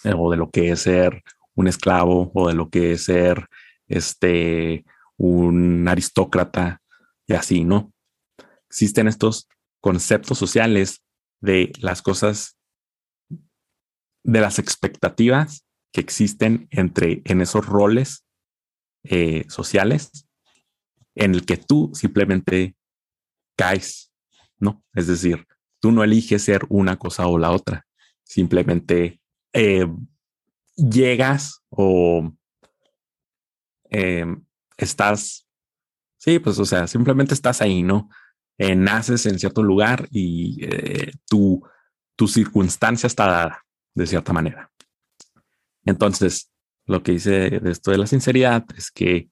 [0.05, 1.23] eh, o de lo que es ser
[1.55, 3.49] un esclavo, o de lo que es ser
[3.87, 4.85] este,
[5.17, 6.83] un aristócrata
[7.27, 7.93] y así, ¿no?
[8.69, 9.49] Existen estos
[9.81, 11.03] conceptos sociales
[11.41, 12.57] de las cosas,
[13.29, 18.25] de las expectativas que existen entre en esos roles
[19.05, 20.27] eh, sociales
[21.15, 22.75] en el que tú simplemente
[23.57, 24.13] caes,
[24.59, 24.83] ¿no?
[24.95, 25.47] Es decir,
[25.81, 27.87] tú no eliges ser una cosa o la otra,
[28.25, 29.21] simplemente
[29.53, 29.87] eh,
[30.77, 32.33] llegas o
[33.97, 34.45] Em,
[34.77, 35.47] estás,
[36.19, 38.09] sí, pues, o sea, simplemente estás ahí, ¿no?
[38.59, 41.63] Eh, naces en cierto lugar y eh, tu,
[42.17, 44.73] tu circunstancia está dada de cierta manera.
[45.85, 46.51] Entonces,
[46.87, 49.29] lo que dice de esto de la sinceridad es que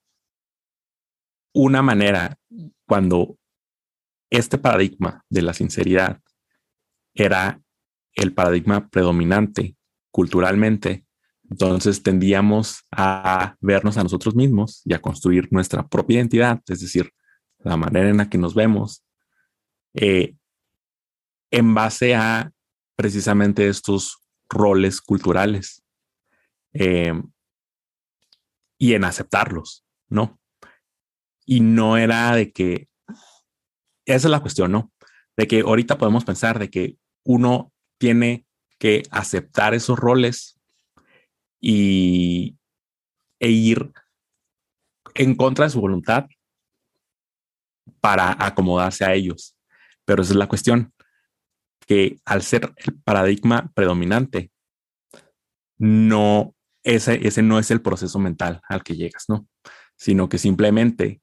[1.52, 2.38] una manera
[2.87, 3.37] cuando
[4.31, 6.20] este paradigma de la sinceridad
[7.14, 7.61] era
[8.14, 9.76] el paradigma predominante
[10.12, 11.05] culturalmente,
[11.53, 17.12] entonces tendíamos a vernos a nosotros mismos y a construir nuestra propia identidad, es decir,
[17.59, 19.05] la manera en la que nos vemos,
[19.93, 20.35] eh,
[21.51, 22.51] en base a
[22.97, 25.85] precisamente estos roles culturales
[26.73, 27.12] eh,
[28.79, 30.41] y en aceptarlos, ¿no?
[31.45, 32.88] Y no era de que,
[34.07, 34.91] esa es la cuestión, ¿no?
[35.37, 38.47] De que ahorita podemos pensar de que uno tiene
[38.79, 40.59] que aceptar esos roles
[41.62, 42.59] y,
[43.40, 43.92] e ir
[45.14, 46.27] en contra de su voluntad
[48.01, 49.57] para acomodarse a ellos.
[50.05, 50.92] Pero esa es la cuestión,
[51.87, 54.51] que al ser el paradigma predominante,
[55.79, 59.48] no, ese, ese no es el proceso mental al que llegas, ¿no?
[59.96, 61.20] Sino que simplemente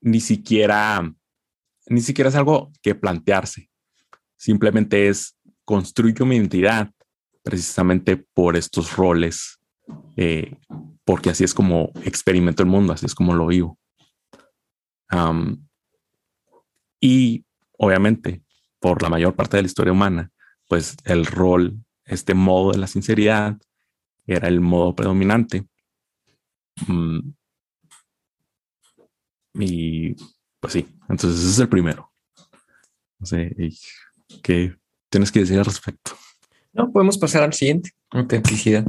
[0.00, 1.14] ni siquiera,
[1.86, 3.70] ni siquiera es algo que plantearse.
[4.36, 6.90] Simplemente es construir mi identidad
[7.46, 9.60] precisamente por estos roles,
[10.16, 10.56] eh,
[11.04, 13.78] porque así es como experimento el mundo, así es como lo vivo.
[17.00, 17.44] y
[17.78, 18.42] obviamente,
[18.80, 20.32] por la mayor parte de la historia humana,
[20.66, 23.56] pues el rol, este modo de la sinceridad,
[24.26, 25.68] era el modo predominante.
[26.88, 27.30] Mm,
[29.54, 30.14] y
[30.58, 32.12] pues sí, entonces ese es el primero.
[33.20, 33.54] No sé,
[34.42, 34.76] ¿qué
[35.08, 36.16] tienes que decir al respecto?
[36.76, 38.84] No, podemos pasar al siguiente, autenticidad.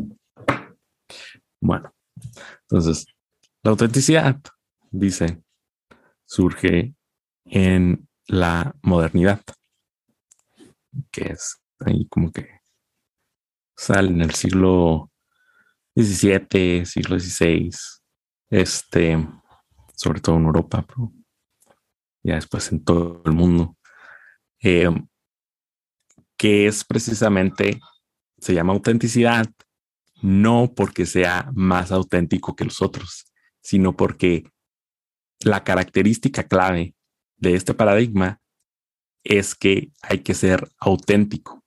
[1.61, 1.95] Bueno,
[2.63, 3.05] entonces,
[3.63, 4.41] la autenticidad,
[4.91, 5.41] dice,
[6.25, 6.93] surge
[7.45, 9.41] en la modernidad,
[11.11, 12.59] que es ahí como que
[13.77, 15.09] sale en el siglo
[15.95, 17.71] XVII, siglo XVI,
[18.49, 19.29] este,
[19.95, 21.13] sobre todo en Europa, pero
[22.21, 23.77] ya después en todo el mundo.
[24.61, 24.89] Eh,
[26.37, 27.81] que es precisamente,
[28.37, 29.49] se llama autenticidad,
[30.21, 33.25] no porque sea más auténtico que los otros,
[33.61, 34.49] sino porque
[35.39, 36.95] la característica clave
[37.37, 38.39] de este paradigma
[39.23, 41.63] es que hay que ser auténtico.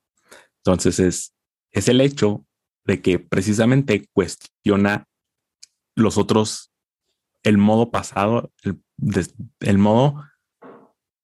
[0.58, 1.34] Entonces es,
[1.70, 2.46] es el hecho
[2.84, 5.06] de que precisamente cuestiona
[5.94, 6.72] los otros,
[7.42, 8.82] el modo pasado, el,
[9.60, 10.24] el modo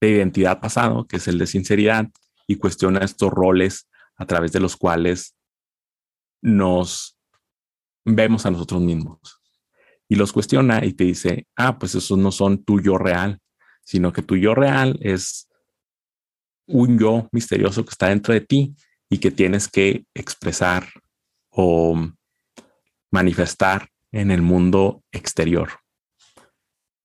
[0.01, 2.11] de identidad pasado, que es el de sinceridad,
[2.47, 5.37] y cuestiona estos roles a través de los cuales
[6.43, 7.19] nos
[8.05, 9.41] vemos a nosotros mismos.
[10.09, 13.41] Y los cuestiona y te dice, ah, pues esos no son tu yo real,
[13.83, 15.49] sino que tu yo real es
[16.67, 18.75] un yo misterioso que está dentro de ti
[19.09, 20.89] y que tienes que expresar
[21.51, 21.97] o
[23.11, 25.71] manifestar en el mundo exterior.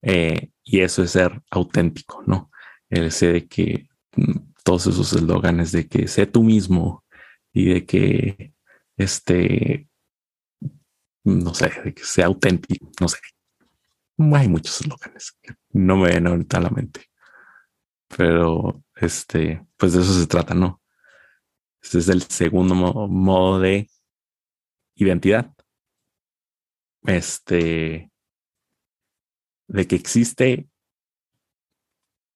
[0.01, 2.51] Eh, y eso es ser auténtico, ¿no?
[2.89, 7.03] Ese de que mm, todos esos eslóganes de que sé tú mismo
[7.51, 8.53] y de que
[8.97, 9.89] este,
[11.23, 13.17] no sé, de que sea auténtico, no sé.
[14.35, 17.07] Hay muchos eslóganes que no me ven ahorita a la mente,
[18.07, 20.81] pero este, pues de eso se trata, ¿no?
[21.81, 23.89] Este es el segundo modo de
[24.95, 25.51] identidad.
[27.03, 28.11] Este,
[29.67, 30.69] de que existe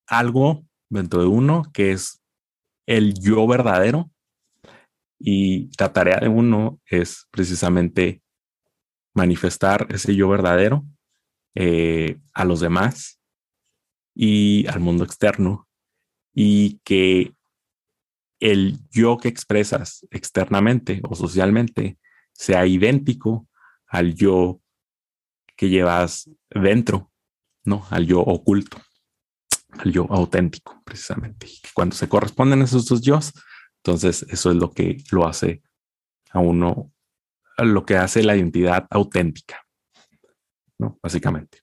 [0.07, 2.21] algo dentro de uno que es
[2.85, 4.11] el yo verdadero.
[5.19, 8.21] Y la tarea de uno es precisamente
[9.13, 10.85] manifestar ese yo verdadero
[11.55, 13.19] eh, a los demás
[14.13, 15.67] y al mundo externo.
[16.33, 17.33] Y que
[18.39, 21.97] el yo que expresas externamente o socialmente
[22.33, 23.47] sea idéntico
[23.87, 24.59] al yo
[25.55, 27.11] que llevas dentro,
[27.63, 27.85] ¿no?
[27.89, 28.77] Al yo oculto,
[29.77, 31.47] al yo auténtico, precisamente.
[31.73, 33.19] Cuando se corresponden esos dos yo,
[33.83, 35.61] entonces eso es lo que lo hace
[36.31, 36.91] a uno,
[37.57, 39.61] lo que hace la identidad auténtica,
[40.79, 40.99] ¿no?
[41.01, 41.59] Básicamente.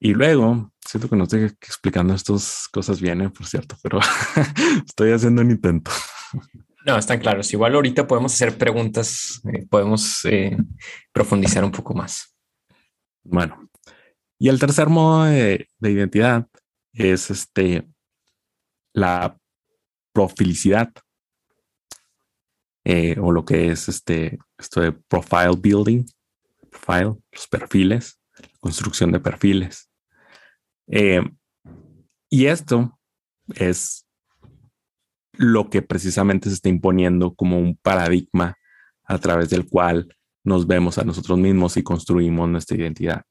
[0.00, 3.30] Y luego, siento que no estoy explicando estas cosas bien, ¿eh?
[3.30, 3.98] por cierto, pero
[4.86, 5.90] estoy haciendo un intento.
[6.86, 7.52] No, están claros.
[7.52, 10.56] Igual ahorita podemos hacer preguntas, eh, podemos eh,
[11.12, 12.34] profundizar un poco más.
[13.24, 13.67] Bueno,
[14.38, 16.46] y el tercer modo de, identidad
[16.92, 17.86] es este
[18.92, 19.38] la
[20.12, 20.92] profilicidad
[23.20, 26.04] o lo que es este esto de profile building,
[26.70, 28.18] profile, los perfiles,
[28.60, 29.90] construcción de perfiles.
[30.86, 31.20] Eh,
[32.30, 32.98] y esto
[33.54, 34.06] es
[35.32, 38.56] lo que precisamente se está imponiendo como un paradigma
[39.04, 43.22] a través del cual nos vemos a nosotros mismos y construimos nuestra identidad.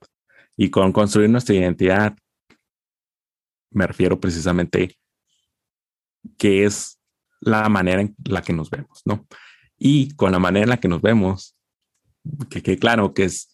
[0.58, 2.18] Y con construir nuestra identidad
[3.72, 4.98] me refiero precisamente
[6.38, 7.00] que es
[7.40, 9.28] la manera en la que nos vemos, ¿no?
[9.78, 11.56] Y con la manera en la que nos vemos,
[12.50, 13.54] que, claro que es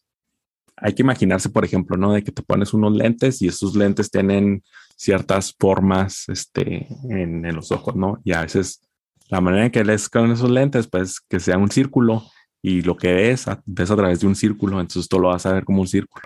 [0.76, 2.14] hay que imaginarse, por ejemplo, ¿no?
[2.14, 4.64] De que te pones unos lentes y esos lentes tienen
[4.96, 8.20] ciertas formas este, en, los ojos, ¿no?
[8.24, 8.82] Y a veces
[9.30, 12.24] la manera en que lees con esos lentes, pues que sea un círculo
[12.62, 15.54] y lo que ves, ves a través de un círculo, entonces tú lo vas a
[15.54, 16.24] ver como un círculo.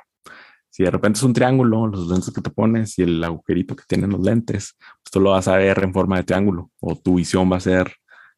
[0.78, 3.84] Si de repente es un triángulo, los lentes que te pones y el agujerito que
[3.88, 7.16] tienen los lentes, pues tú lo vas a ver en forma de triángulo o tu
[7.16, 7.96] visión va a ser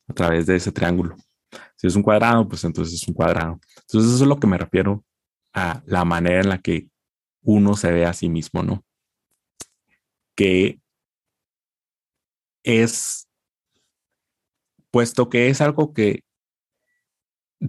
[0.07, 1.17] a través de ese triángulo.
[1.75, 3.59] Si es un cuadrado, pues entonces es un cuadrado.
[3.81, 5.03] Entonces eso es lo que me refiero
[5.53, 6.87] a la manera en la que
[7.41, 8.85] uno se ve a sí mismo, ¿no?
[10.33, 10.79] Que
[12.63, 13.27] es,
[14.91, 16.23] puesto que es algo que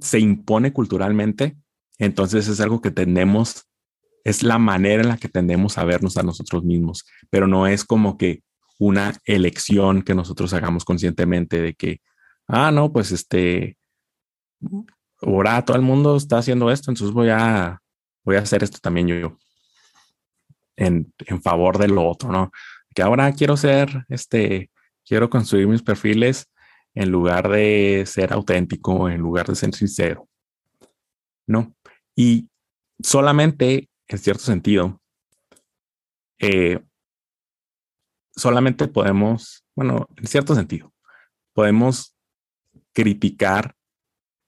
[0.01, 1.57] se impone culturalmente,
[1.99, 3.67] entonces es algo que tenemos,
[4.25, 7.85] es la manera en la que tendemos a vernos a nosotros mismos, pero no es
[7.85, 8.43] como que
[8.79, 12.01] una elección que nosotros hagamos conscientemente de que,
[12.49, 13.77] ah, no, pues este,
[15.21, 17.79] ahora todo el mundo está haciendo esto, entonces voy a,
[18.25, 19.37] voy a hacer esto también yo,
[20.77, 22.51] en, en favor de lo otro, ¿no?
[22.95, 24.71] Que ahora quiero ser, este,
[25.05, 26.51] quiero construir mis perfiles
[26.95, 30.27] en lugar de ser auténtico, en lugar de ser sincero,
[31.47, 31.75] ¿no?
[32.17, 32.49] Y
[33.03, 35.01] solamente, en cierto sentido,
[36.41, 36.81] eh,
[38.35, 40.93] solamente podemos, bueno, en cierto sentido,
[41.53, 42.17] podemos
[42.93, 43.77] criticar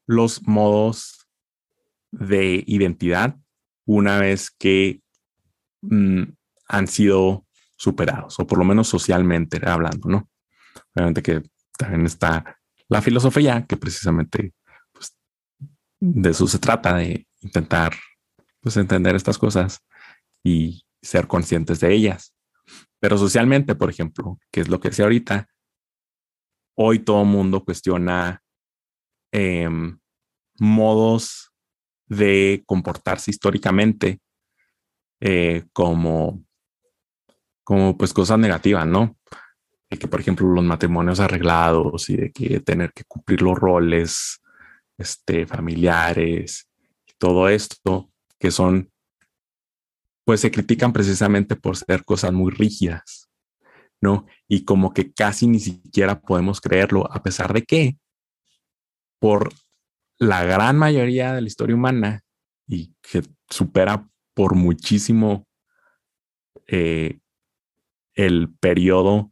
[0.06, 1.28] los modos
[2.10, 3.36] de identidad
[3.86, 5.00] una vez que
[5.82, 6.24] mm,
[6.66, 7.46] han sido
[7.76, 10.30] superados, o por lo menos socialmente hablando, ¿no?
[10.94, 11.42] Obviamente que
[11.78, 12.58] también está
[12.88, 14.54] la filosofía, que precisamente
[14.92, 15.16] pues,
[16.00, 17.92] de eso se trata, de intentar
[18.62, 19.84] pues, entender estas cosas
[20.44, 22.34] y ser conscientes de ellas.
[23.00, 25.48] Pero socialmente, por ejemplo, que es lo que decía ahorita,
[26.76, 28.42] hoy todo mundo cuestiona
[29.32, 29.98] em,
[30.58, 31.52] modos
[32.06, 34.20] de comportarse históricamente
[35.20, 36.44] eh, como,
[37.64, 39.16] como pues cosas negativas, ¿no?
[39.90, 44.40] De que, por ejemplo, los matrimonios arreglados y de que tener que cumplir los roles
[44.98, 46.68] este, familiares,
[47.18, 48.11] todo esto,
[48.42, 48.90] que son,
[50.26, 53.30] pues se critican precisamente por ser cosas muy rígidas,
[54.00, 54.26] ¿no?
[54.48, 57.96] Y como que casi ni siquiera podemos creerlo, a pesar de que
[59.20, 59.54] por
[60.18, 62.24] la gran mayoría de la historia humana
[62.66, 65.46] y que supera por muchísimo
[66.66, 67.20] eh,
[68.14, 69.30] el periodo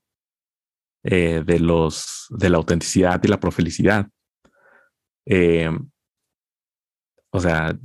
[1.02, 4.06] eh, de los de la autenticidad y la profelicidad.
[5.26, 5.68] Eh,
[7.30, 7.78] o sea,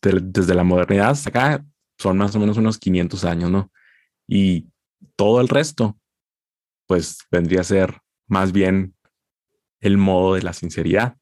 [0.00, 1.64] desde la modernidad hasta acá
[1.98, 3.70] son más o menos unos 500 años, ¿no?
[4.26, 4.68] Y
[5.16, 5.98] todo el resto,
[6.86, 8.94] pues vendría a ser más bien
[9.80, 11.16] el modo de la sinceridad,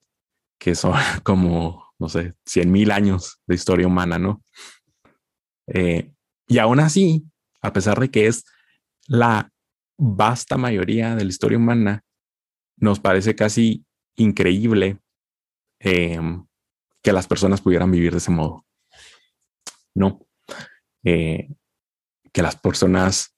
[0.58, 4.42] que son como, no sé, 100 mil años de historia humana, ¿no?
[5.66, 6.12] Eh,
[6.46, 7.24] y aún así,
[7.60, 8.44] a pesar de que es
[9.06, 9.50] la
[9.96, 12.04] vasta mayoría de la historia humana,
[12.76, 13.84] nos parece casi
[14.16, 14.98] increíble
[15.78, 16.46] em,
[17.04, 18.64] que las personas pudieran vivir de ese modo.
[19.94, 20.26] No.
[21.04, 21.50] Eh,
[22.32, 23.36] que las personas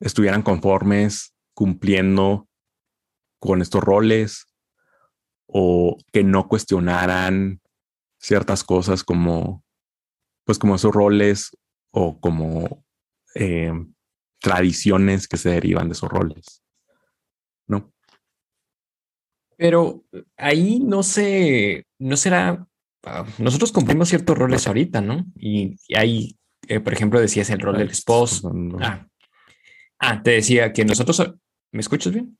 [0.00, 2.48] estuvieran conformes cumpliendo
[3.38, 4.46] con estos roles
[5.46, 7.62] o que no cuestionaran
[8.18, 9.64] ciertas cosas como,
[10.44, 11.56] pues como esos roles
[11.92, 12.84] o como
[13.36, 13.72] eh,
[14.40, 16.64] tradiciones que se derivan de esos roles.
[17.68, 17.92] ¿No?
[19.56, 20.04] Pero
[20.36, 22.66] ahí no sé, no será,
[23.04, 25.24] ah, nosotros cumplimos ciertos roles ahorita, ¿no?
[25.36, 26.36] Y, ahí,
[26.68, 28.52] eh, por ejemplo, decías el rol del esposo.
[28.80, 29.06] Ah.
[29.98, 31.34] ah, te decía que nosotros,
[31.72, 32.36] ¿me escuchas bien?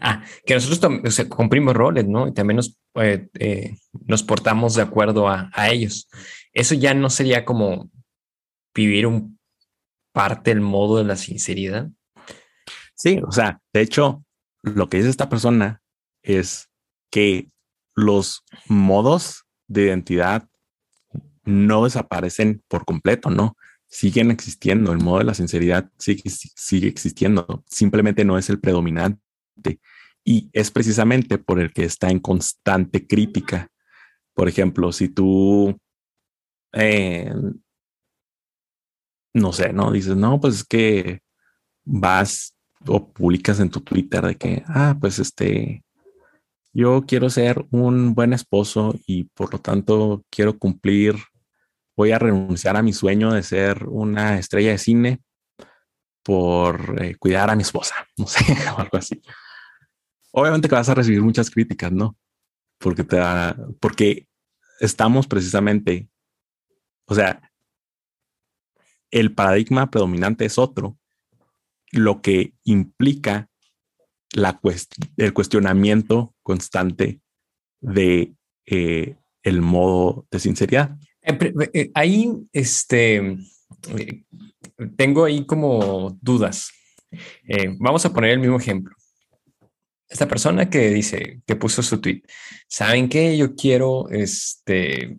[0.00, 2.28] Ah, que nosotros cumplimos roles, ¿no?
[2.28, 3.76] Y también nos, eh, eh,
[4.06, 6.08] nos portamos de acuerdo a, ellos.
[6.52, 7.90] Eso ya no sería como
[8.74, 9.38] vivir un
[10.12, 11.88] parte del modo de la sinceridad.
[12.94, 14.24] Sí, o sea, de hecho,
[14.62, 15.82] lo que dice esta persona
[16.22, 16.70] es
[17.10, 17.50] que
[17.94, 20.48] los modos de identidad
[21.44, 23.56] no desaparecen por completo, ¿no?
[23.88, 29.20] Siguen existiendo, el modo de la sinceridad sigue, existiendo, simplemente no es el predominante
[30.24, 33.68] y es precisamente por el que está en constante crítica.
[34.34, 35.78] Por ejemplo, si tú,
[36.72, 37.34] eh,
[39.34, 39.90] no sé, ¿no?
[39.90, 41.20] Dices, no, pues es que
[41.84, 42.54] vas
[42.86, 45.84] o publicas en tu Twitter de que, ah, pues este,
[46.72, 51.16] yo quiero ser un buen esposo y por lo tanto quiero cumplir,
[51.96, 55.20] voy a renunciar a mi sueño de ser una estrella de cine
[56.22, 58.44] por eh, cuidar a mi esposa, no sé,
[58.76, 59.20] o algo así.
[60.32, 62.16] Obviamente que vas a recibir muchas críticas, ¿no?
[62.78, 63.18] Porque te
[63.80, 64.26] porque
[64.80, 66.08] estamos precisamente,
[67.04, 67.52] o sea,
[69.10, 70.98] el paradigma predominante es otro
[71.92, 73.48] lo que implica
[75.16, 77.20] el cuestionamiento constante
[77.80, 78.34] de
[78.66, 80.96] eh, el modo de sinceridad.
[81.22, 83.36] Eh, eh, ahí, este,
[84.96, 86.70] tengo ahí como dudas.
[87.78, 88.96] vamos a poner el mismo ejemplo.
[90.08, 92.22] Esta persona que dice, que puso su tweet,
[92.68, 93.36] ¿saben qué?
[93.36, 95.18] Yo quiero, este,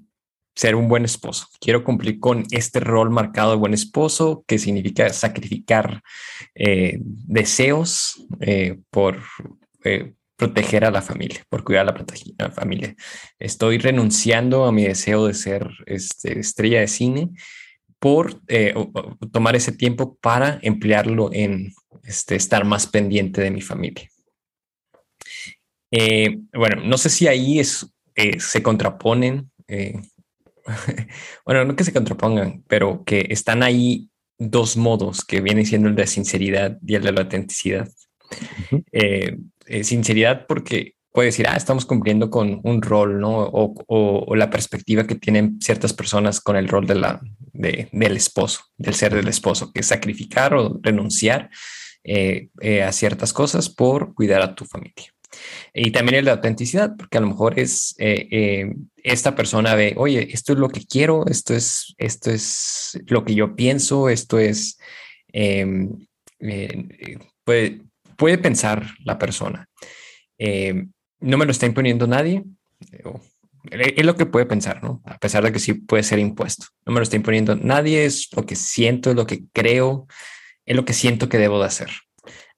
[0.55, 1.47] ser un buen esposo.
[1.59, 6.01] Quiero cumplir con este rol marcado de buen esposo, que significa sacrificar
[6.53, 9.19] eh, deseos eh, por
[9.83, 12.05] eh, proteger a la familia, por cuidar a
[12.37, 12.95] la, familia.
[13.39, 17.29] Estoy renunciando a mi deseo de ser este, estrella de cine
[17.99, 18.41] por
[19.31, 21.73] tomar ese tiempo para emplearlo en
[22.03, 24.09] este, estar más pendiente de mi familia.
[26.53, 27.87] bueno, no sé si ahí es,
[28.39, 29.49] se contraponen
[31.45, 35.95] bueno, no que se contrapongan, pero que están ahí dos modos que vienen siendo el
[35.95, 37.89] de sinceridad y el de la autenticidad.
[38.91, 39.37] Eh,
[39.67, 43.47] eh, sinceridad porque puede decir, ah, estamos cumpliendo con un rol, ¿no?
[43.51, 47.21] O, la perspectiva que tienen ciertas personas con el rol de la,
[47.53, 51.51] del esposo, del ser del esposo, que es sacrificar o renunciar
[52.03, 52.49] eh,
[52.83, 55.12] a ciertas cosas por cuidar a tu familia.
[55.73, 59.93] Y también el de autenticidad, porque a lo mejor es eh, eh, esta persona ve,
[59.97, 64.39] oye, esto es lo que quiero, esto es, esto es lo que yo pienso, esto
[64.39, 64.77] es,
[65.27, 66.05] em,
[66.39, 67.81] eh, puede,
[68.17, 69.67] puede, pensar la persona.
[70.37, 72.43] Em, no me lo está imponiendo nadie.
[73.71, 75.01] Es lo que puede pensar, ¿no?
[75.05, 76.65] A pesar de que sí puede ser impuesto.
[76.85, 80.05] No me lo está imponiendo nadie, es lo que siento, es lo que creo,
[80.65, 81.89] es lo que siento que debo de hacer.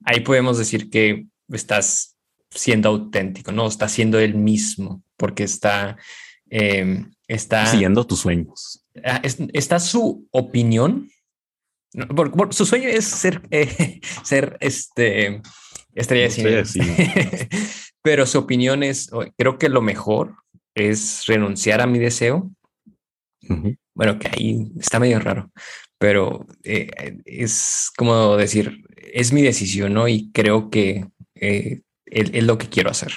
[0.04, 2.15] Ahí podemos decir que estás
[2.56, 5.96] siendo auténtico, no está siendo él mismo, porque está,
[6.50, 8.84] em, está siguiendo tus sueños.
[9.04, 9.20] Ah,
[9.52, 11.10] está su opinión.
[12.50, 15.40] su sueño es ser, eh, ser este
[15.94, 17.48] estrella de cine.
[18.02, 20.36] Pero su opinión es, creo que lo mejor
[20.74, 22.50] es renunciar a mi deseo.
[23.94, 25.50] Bueno, que ahí está medio raro,
[25.98, 30.08] pero eh, es como decir, es mi decisión, ¿no?
[30.08, 33.12] Y creo que eh, es, lo que quiero hacer.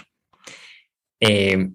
[1.20, 1.70] Eh,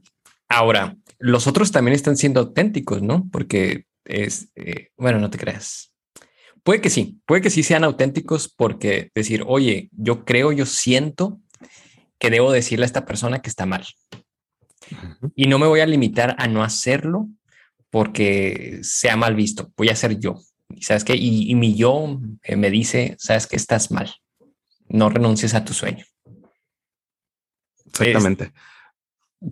[0.48, 3.28] ahora, los otros también están siendo auténticos, ¿no?
[3.30, 4.50] Porque es,
[4.96, 5.94] bueno, no te creas.
[6.62, 11.40] Puede que sí, puede que sí sean auténticos porque decir, oye, yo creo, yo siento
[12.18, 13.84] que debo decirle a esta persona que está mal.
[15.34, 17.28] Y no me voy a limitar a no hacerlo
[17.90, 19.72] porque sea mal visto.
[19.76, 20.40] Voy a ser yo.
[20.70, 21.14] ¿Y sabes qué?
[21.16, 24.10] Y, mi yo eh, me dice, sabes que estás mal.
[24.88, 26.04] No renuncies a tu sueño.
[28.00, 28.52] Exactamente.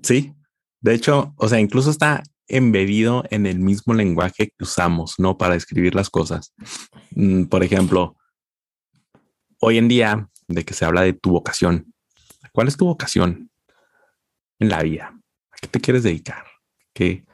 [0.03, 0.35] Sí.
[0.81, 5.39] De hecho, o sea, incluso está embebido en el mismo lenguaje que usamos, ¿no?
[5.39, 6.53] Para escribir las cosas.
[7.13, 8.17] Mm, por ejemplo,
[9.61, 11.95] hoy en día, de que se habla de tu vocación.
[12.53, 13.51] ¿Cuál es tu vocación
[14.59, 15.19] en la vida?
[15.51, 16.45] ¿A qué te quieres dedicar?
[16.93, 17.25] Que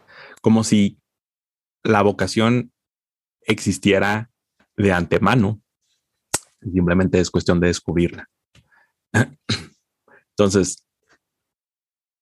[0.40, 1.00] como si
[1.82, 2.72] la vocación
[3.42, 4.30] existiera
[4.76, 5.60] de antemano.
[6.60, 8.28] Simplemente es cuestión de descubrirla.
[10.30, 10.84] Entonces,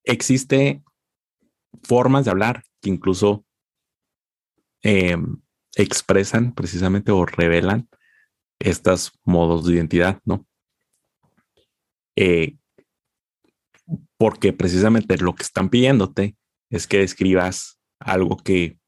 [0.06, 0.82] existe
[1.82, 3.44] formas de hablar que incluso
[4.82, 5.36] em,
[5.76, 7.88] expresan precisamente o revelan
[8.58, 10.46] estos modos de identidad, ¿no?
[12.16, 12.56] Eh,
[14.16, 16.36] porque precisamente lo que están pidiéndote
[16.70, 18.78] es que describas algo que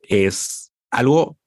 [0.00, 1.38] es algo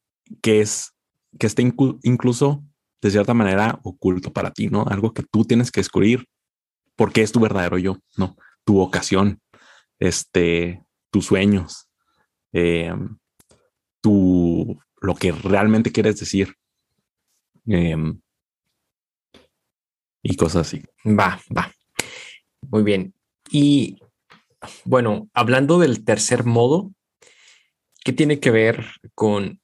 [0.42, 0.94] que es
[1.40, 2.64] que está incluso
[3.02, 4.84] de cierta manera oculto para ti, ¿no?
[4.84, 6.28] Algo que tú tienes que descubrir
[7.02, 8.38] porque es tu verdadero yo, ¿no?
[8.64, 9.42] Tu vocación,
[9.98, 11.90] este, tus sueños,
[12.54, 12.94] eh,
[14.02, 16.54] tu, lo que realmente quieres decir.
[17.66, 18.22] Em,
[20.22, 20.84] y cosas así.
[21.04, 21.74] Va, va.
[22.70, 23.16] Muy bien.
[23.50, 23.98] Y
[24.86, 26.94] bueno, hablando del tercer modo,
[28.06, 28.86] ¿qué tiene que ver
[29.16, 29.60] con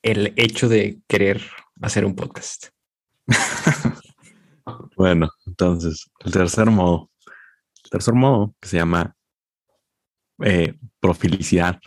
[0.00, 1.42] el hecho de querer
[1.82, 2.68] hacer un podcast?
[4.96, 5.28] bueno,
[5.58, 7.10] entonces, el tercer modo,
[7.84, 9.16] el tercer modo que se llama
[10.44, 11.80] eh, profilicidad.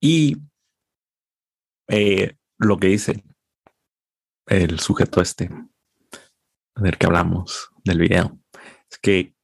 [0.00, 0.36] Y
[1.88, 3.24] eh, lo que dice
[4.46, 5.50] el sujeto este
[6.76, 8.38] del que hablamos del video
[8.88, 9.34] es que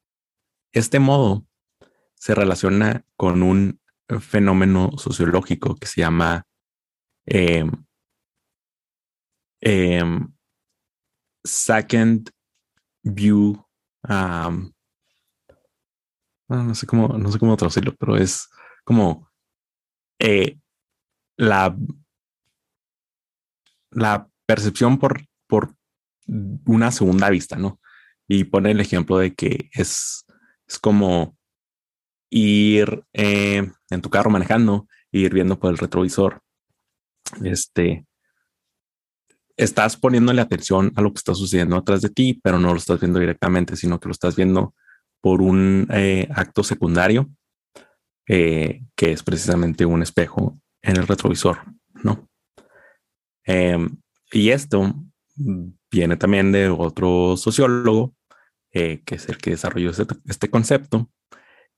[0.72, 1.44] este modo
[2.14, 3.80] se relaciona con un
[4.20, 6.46] fenómeno sociológico que se llama
[7.26, 7.84] em,
[11.44, 12.30] second
[13.02, 13.64] view.
[16.48, 18.48] no sé cómo, no sé cómo traducirlo, pero es
[18.84, 19.30] como
[20.18, 20.58] eh,
[21.36, 21.76] la,
[23.90, 25.74] la percepción por, por
[26.66, 27.80] una segunda vista, ¿no?
[28.28, 30.26] Y pone el ejemplo de que es,
[30.66, 31.36] es como
[32.30, 36.40] ir eh, en tu carro manejando, ir viendo por el retrovisor.
[37.42, 38.06] Este,
[39.62, 43.00] estás poniéndole atención a lo que está sucediendo atrás de ti, pero no lo estás
[43.00, 44.74] viendo directamente, sino que lo estás viendo
[45.20, 47.30] por un eh, acto secundario,
[48.26, 51.58] eh, que es precisamente un espejo en el retrovisor,
[52.02, 52.28] ¿no?
[53.44, 53.96] Em,
[54.32, 54.94] y esto
[55.90, 58.14] viene también de otro sociólogo,
[58.72, 61.10] que es el que desarrolló este, este concepto,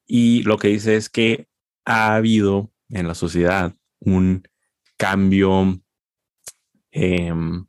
[0.06, 1.48] y lo que dice es que
[1.84, 4.42] ha habido en la sociedad un
[4.96, 5.80] cambio,
[6.90, 7.66] em,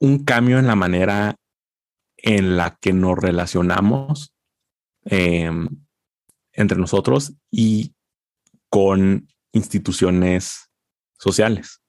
[0.00, 1.36] un cambio en la manera
[2.16, 4.32] en la que nos relacionamos
[5.04, 5.68] em,
[6.52, 7.94] entre nosotros y
[8.68, 10.70] con instituciones
[11.18, 11.80] sociales.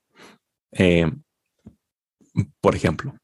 [0.72, 1.22] Em,
[2.60, 3.14] por ejemplo,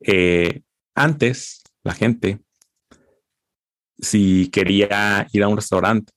[0.00, 0.62] eh,
[0.94, 2.40] antes la gente
[4.02, 6.12] si quería ir a un restaurante,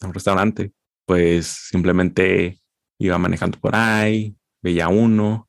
[0.00, 0.72] a un restaurante,
[1.06, 2.60] pues simplemente
[2.98, 5.48] iba manejando por ahí, veía uno,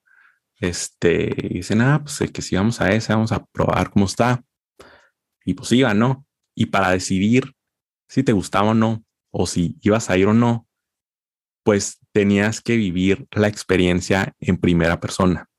[0.59, 4.43] este, y dicen, ah, pues que si vamos a ese, vamos a probar cómo está.
[5.43, 6.25] Y pues iba, ¿no?
[6.55, 7.53] Y para decidir
[8.07, 10.67] si te gustaba o no, o si ibas a ir o no,
[11.63, 15.49] pues tenías que vivir la experiencia en primera persona.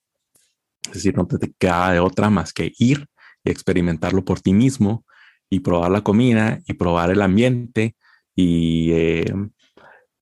[0.86, 3.06] Es decir, no te quedaba de otra más que ir
[3.44, 5.04] y experimentarlo por ti mismo
[5.50, 7.96] y probar la comida y probar el ambiente
[8.34, 9.34] y, eh,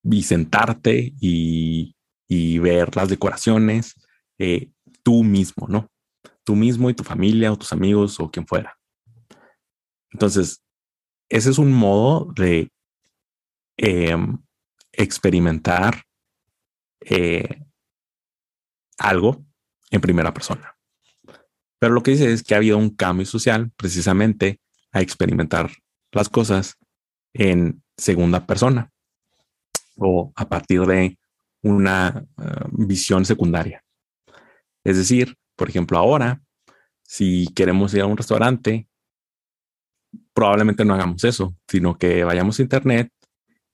[0.03, 1.97] y sentarte y,
[2.29, 3.95] y, ver las decoraciones
[4.39, 4.71] eh,
[5.03, 5.91] tú mismo, ¿no?
[6.45, 8.79] Tú mismo y tu familia o tus amigos o quien fuera.
[10.11, 10.63] Entonces,
[11.29, 12.71] ese es un modo de
[13.77, 14.39] em,
[14.93, 16.05] experimentar
[17.01, 17.63] eh,
[18.99, 19.45] algo
[19.91, 20.77] en primera persona.
[21.79, 24.61] Pero lo que dice es que ha habido un cambio social precisamente
[24.93, 25.71] a experimentar
[26.13, 26.77] las cosas
[27.33, 28.91] en segunda persona
[29.97, 31.19] o a partir de
[31.63, 33.84] una eh, visión secundaria.
[34.85, 36.43] Es decir, por ejemplo, ahora,
[37.03, 38.89] si queremos ir a un restaurante,
[40.33, 43.11] probablemente no hagamos eso, sino que vayamos a internet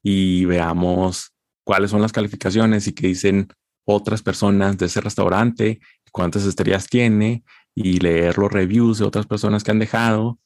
[0.02, 1.32] y veamos
[1.64, 3.48] cuáles son las calificaciones y qué dicen
[3.84, 5.80] otras personas de ese restaurante,
[6.12, 7.44] cuántas estrellas tiene
[7.74, 10.38] y leer los reviews de otras personas que han dejado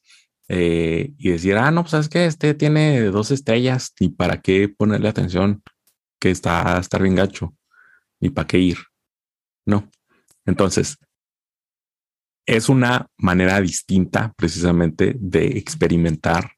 [0.48, 4.68] eh, y decir, ah, no, pues es que este tiene dos estrellas y para qué
[4.68, 5.62] ponerle atención
[6.20, 7.54] que está estar bien gacho
[8.20, 8.78] y para qué ir.
[9.66, 9.90] No.
[10.46, 10.98] Entonces,
[12.46, 16.52] es una manera distinta precisamente de experimentar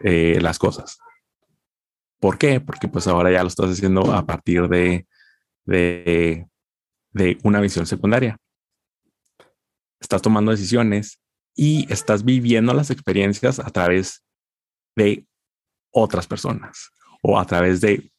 [0.00, 0.98] eh, las cosas.
[2.20, 2.60] ¿Por qué?
[2.60, 5.06] Porque pues ahora ya lo estás haciendo a partir de,
[5.64, 6.46] de,
[7.12, 8.36] de una visión secundaria.
[10.00, 11.20] Estás tomando decisiones
[11.54, 14.22] y estás viviendo las experiencias a través
[14.94, 15.26] de
[15.90, 16.90] otras personas
[17.22, 18.10] o a través de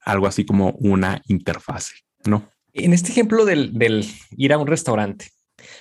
[0.00, 2.53] algo así como una interfase, ¿no?
[2.74, 4.04] En este ejemplo del, del
[4.36, 5.28] ir a un restaurante,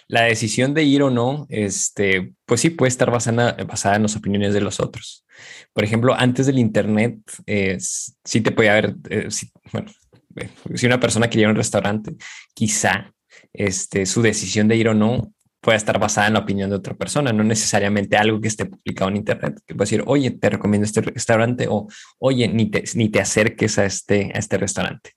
[0.08, 4.16] la decisión de ir o no, este, pues sí puede estar basada, basada en las
[4.16, 5.26] opiniones de los otros.
[5.74, 7.18] Por ejemplo, antes del Internet,
[7.48, 9.28] eh, sí te podía haber, eh,
[9.72, 9.92] bueno,
[10.36, 12.16] eh, si una persona quería a un restaurante,
[12.54, 13.12] quizá
[13.52, 16.94] este, su decisión de ir o no pueda estar basada en la opinión de otra
[16.94, 20.86] persona, no necesariamente algo que esté publicado en Internet, que puede decir, oye, te recomiendo
[20.86, 21.88] este restaurante o,
[22.20, 25.12] oye, ni te, ni te acerques a este, a este restaurante.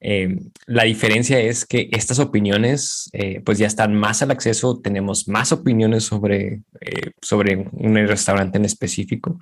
[0.00, 0.36] Eh,
[0.66, 5.52] la diferencia es que estas opiniones eh, pues ya están más al acceso, tenemos más
[5.52, 9.38] opiniones sobre, eh, sobre un restaurante en específico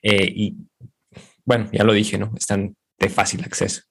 [0.00, 0.56] y
[1.44, 2.32] bueno, ya lo dije, ¿no?
[2.36, 3.82] Están de fácil acceso.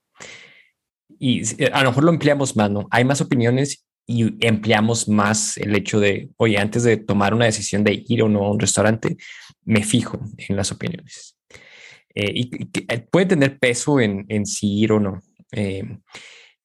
[1.19, 2.87] Y a lo mejor lo empleamos más, ¿no?
[2.91, 7.83] Hay más opiniones y empleamos más el hecho de, oye, antes de tomar una decisión
[7.83, 9.17] de ir o no a un restaurante,
[9.65, 11.35] me fijo en las opiniones.
[12.15, 12.45] y,
[13.11, 15.19] puede tener peso en, en si ir o no.
[15.51, 15.83] Eh,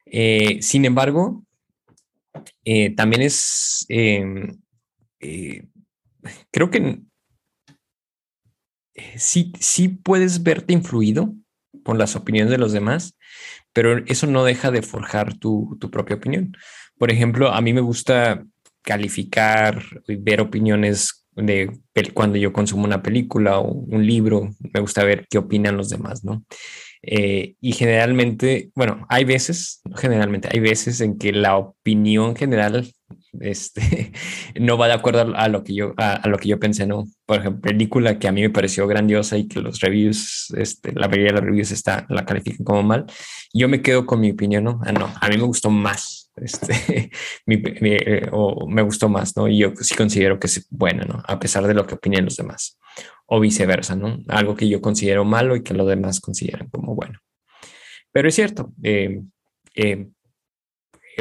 [0.06, 1.44] eh, sin embargo,
[2.64, 4.58] eh, también es, em,
[6.50, 7.02] creo que
[9.16, 11.34] sí, sí puedes verte influido
[11.84, 13.16] por las opiniones de los demás,
[13.72, 16.56] pero eso no deja de forjar tu, tu propia opinión.
[16.98, 18.44] Por ejemplo, a mí me gusta
[18.82, 21.80] calificar y ver opiniones de
[22.14, 26.24] cuando yo consumo una película o un libro, me gusta ver qué opinan los demás,
[26.24, 26.44] ¿no?
[27.02, 32.92] Eh, y generalmente, bueno, hay veces, generalmente, hay veces en que la opinión general
[33.40, 34.12] este,
[34.60, 37.04] no va de acuerdo a lo que yo, a, lo que yo pensé, ¿no?
[37.26, 41.08] Por ejemplo, película que a mí me pareció grandiosa y que los reviews, este, la
[41.08, 43.06] mayoría de los reviews está, la califican como mal.
[43.52, 44.80] Yo me quedo con mi opinión, ¿no?
[44.84, 47.10] Ah, no, a mí me gustó más, este,
[47.46, 49.48] eh, o me gustó más, ¿no?
[49.48, 51.22] Y yo sí considero que es buena, ¿no?
[51.26, 52.78] A pesar de lo que opinen los demás
[53.34, 54.18] o viceversa, ¿no?
[54.28, 57.18] Algo que yo considero malo y que los demás consideran como bueno.
[58.12, 59.22] Pero es cierto, eh,
[59.74, 60.10] eh,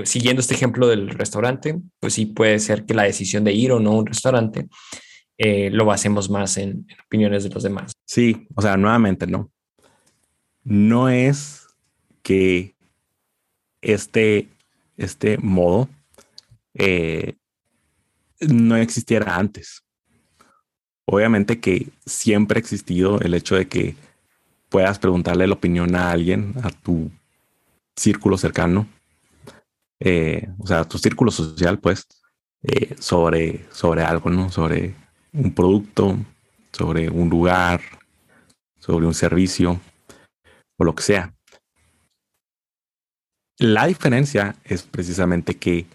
[0.03, 3.79] siguiendo este ejemplo del restaurante, pues sí puede ser que la decisión de ir o
[3.79, 4.67] no a un restaurante
[5.37, 7.93] eh, lo basemos más en, opiniones de los demás.
[8.05, 9.49] Sí, o sea, nuevamente, no.
[10.65, 11.65] No es
[12.23, 12.75] que
[13.79, 14.49] este,
[14.97, 15.87] este modo
[18.41, 19.85] no existiera antes
[21.05, 23.95] obviamente que siempre ha existido el hecho de que
[24.69, 27.11] puedas preguntarle la opinión a alguien, a tu
[27.95, 28.87] círculo cercano,
[29.99, 32.07] eh, o sea, a tu círculo social, pues,
[32.63, 34.49] eh, sobre, sobre algo, ¿no?
[34.49, 34.95] Sobre
[35.33, 36.17] un producto,
[36.71, 37.81] sobre un lugar,
[38.79, 39.79] sobre un servicio
[40.77, 41.33] o lo que sea.
[43.57, 45.85] La diferencia es precisamente que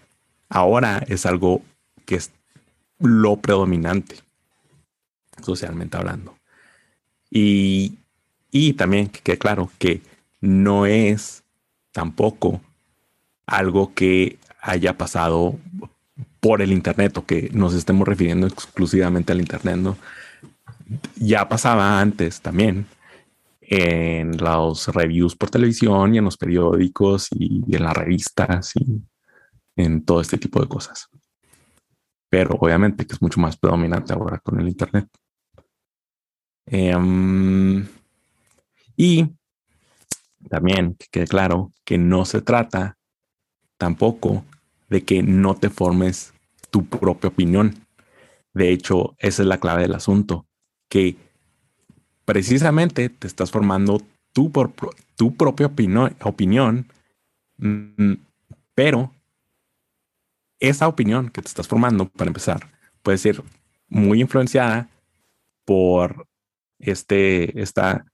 [0.47, 1.61] ahora es algo
[2.05, 2.31] que es
[2.99, 4.26] lo predominante
[5.47, 6.37] socialmente hablando.
[7.29, 7.97] Y,
[8.51, 10.01] y también que quede claro que
[10.41, 11.43] no es
[11.91, 12.61] tampoco
[13.45, 15.57] algo que haya pasado
[16.39, 19.97] por el Internet o que nos estemos refiriendo exclusivamente al Internet, ¿no?
[21.15, 22.85] Ya pasaba antes también
[23.61, 29.01] en los reviews por televisión y en los periódicos y en las revistas y
[29.75, 31.09] en todo este tipo de cosas.
[32.29, 35.07] Pero obviamente que es mucho más predominante ahora con el Internet.
[36.67, 37.87] Em,
[38.95, 39.29] y
[40.49, 42.97] también que quede claro que no se trata
[43.77, 44.43] tampoco
[44.89, 46.33] de que no te formes
[46.69, 47.75] tu propia opinión.
[48.53, 50.45] De hecho, esa es la clave del asunto,
[50.89, 51.15] que
[52.25, 54.01] precisamente te estás formando
[54.33, 54.51] tu,
[55.15, 56.87] tu propia opinión, opinión
[57.57, 58.13] mm,
[58.75, 59.11] pero
[60.59, 62.69] esa opinión que te estás formando, para empezar,
[63.03, 63.43] puede ser
[63.89, 64.89] muy influenciada
[65.65, 66.27] por
[66.79, 68.05] este, esta,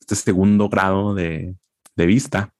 [0.00, 1.56] este segundo grado de,
[1.96, 2.54] de vista,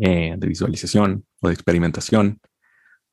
[0.00, 2.40] eh, de visualización o de experimentación.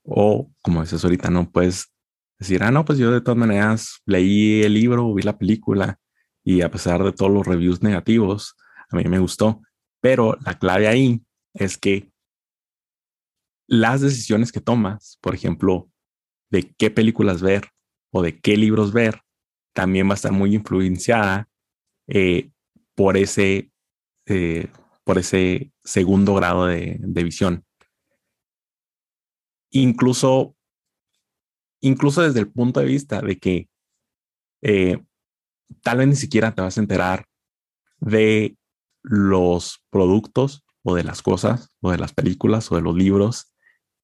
[0.04, 1.92] O como dices ahorita, no puedes
[2.40, 6.00] decir, ah, no, pues yo de todas maneras leí el libro, vi la película
[6.44, 8.56] y a pesar de todos los reviews negativos,
[8.90, 9.62] a mí me gustó.
[10.00, 11.22] Pero la clave ahí
[11.54, 12.12] es que
[13.68, 15.90] las decisiones que tomas, por ejemplo,
[16.50, 17.70] de qué películas ver
[18.12, 19.22] o de qué libros ver,
[19.78, 21.48] también va a estar muy influenciada
[22.08, 22.50] eh,
[22.96, 23.72] por, ese,
[24.26, 24.70] eh,
[25.04, 27.64] por ese segundo grado de, visión.
[29.70, 30.56] Incluso,
[31.80, 33.70] incluso desde el punto de vista de que
[34.64, 34.98] eh,
[35.84, 37.28] tal vez ni siquiera te vas a enterar
[38.00, 38.58] de
[39.04, 43.54] los productos o de las cosas o de las películas o de los libros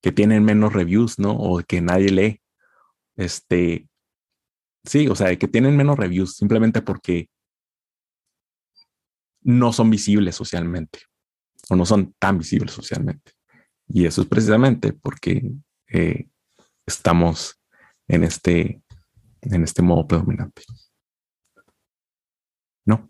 [0.04, 1.32] que tienen menos reviews, ¿no?
[1.32, 2.42] O que nadie lee.
[3.16, 3.88] Este,
[4.84, 7.30] sí, o sea, que tienen menos reviews simplemente porque
[9.42, 11.00] no son visibles socialmente
[11.70, 13.34] o no son tan visibles socialmente.
[13.88, 15.52] Y eso es precisamente porque
[15.88, 16.28] eh,
[16.86, 17.62] estamos
[18.08, 18.82] en este,
[19.42, 20.64] en este modo predominante.
[22.86, 23.10] ¿No?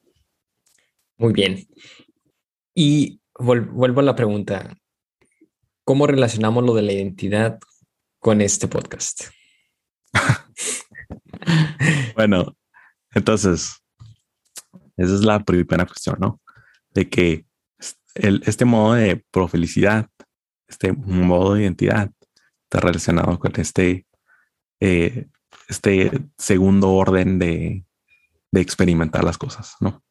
[1.17, 1.67] Muy bien.
[2.75, 4.75] Y vuelvo a la pregunta.
[5.85, 7.59] ¿Cómo relacionamos lo de la identidad
[8.19, 9.25] con este podcast?
[12.15, 12.55] bueno,
[13.11, 13.81] entonces,
[14.97, 16.41] esa es la primera cuestión, ¿no?
[16.91, 17.45] De que
[18.15, 20.07] este modo de profelicidad,
[20.67, 22.11] este modo de identidad,
[22.63, 24.05] está relacionado con este,
[24.79, 25.27] eh,
[25.67, 27.85] este segundo orden de,
[28.51, 30.03] de, experimentar las cosas, ¿no?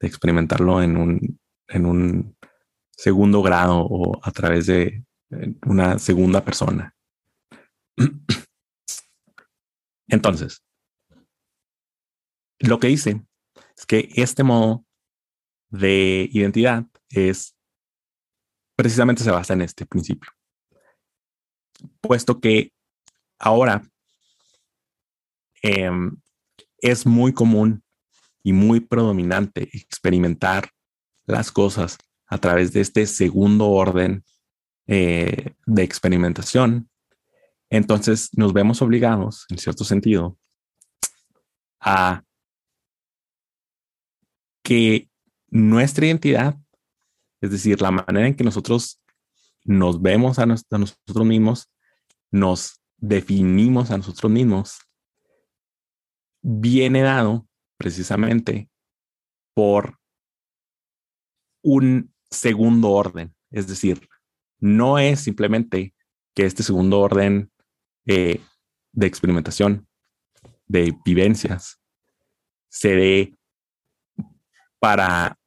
[0.00, 1.38] De experimentarlo en un,
[1.68, 2.36] en un
[2.90, 5.04] segundo grado o a través de
[5.66, 6.94] una segunda persona.
[10.08, 10.62] Entonces,
[12.58, 13.22] lo que dice
[13.76, 14.84] es que este modo
[15.68, 17.56] de identidad es
[18.76, 20.30] precisamente se basa en este principio,
[22.00, 22.72] puesto que
[23.38, 23.82] ahora
[25.62, 26.16] em,
[26.78, 27.82] es muy común
[28.42, 30.70] y muy predominante experimentar
[31.26, 34.24] las cosas a través de este segundo orden
[34.86, 36.90] eh, de experimentación,
[37.74, 40.38] entonces nos vemos obligados, en cierto sentido,
[41.80, 42.22] a
[44.62, 45.10] que
[45.48, 46.56] nuestra identidad,
[47.40, 49.02] es decir, la manera en que nosotros
[49.64, 51.68] nos vemos a, nosotros mismos,
[52.30, 54.78] nos definimos a nosotros mismos,
[56.42, 58.70] viene dado precisamente
[59.52, 59.98] por
[61.60, 63.34] un segundo orden.
[63.50, 64.08] Es decir,
[64.60, 65.92] no es simplemente
[66.36, 67.50] que este segundo orden
[68.06, 68.40] eh,
[68.92, 69.86] de experimentación,
[70.66, 71.80] de vivencias,
[72.68, 73.38] se dé
[74.78, 75.38] para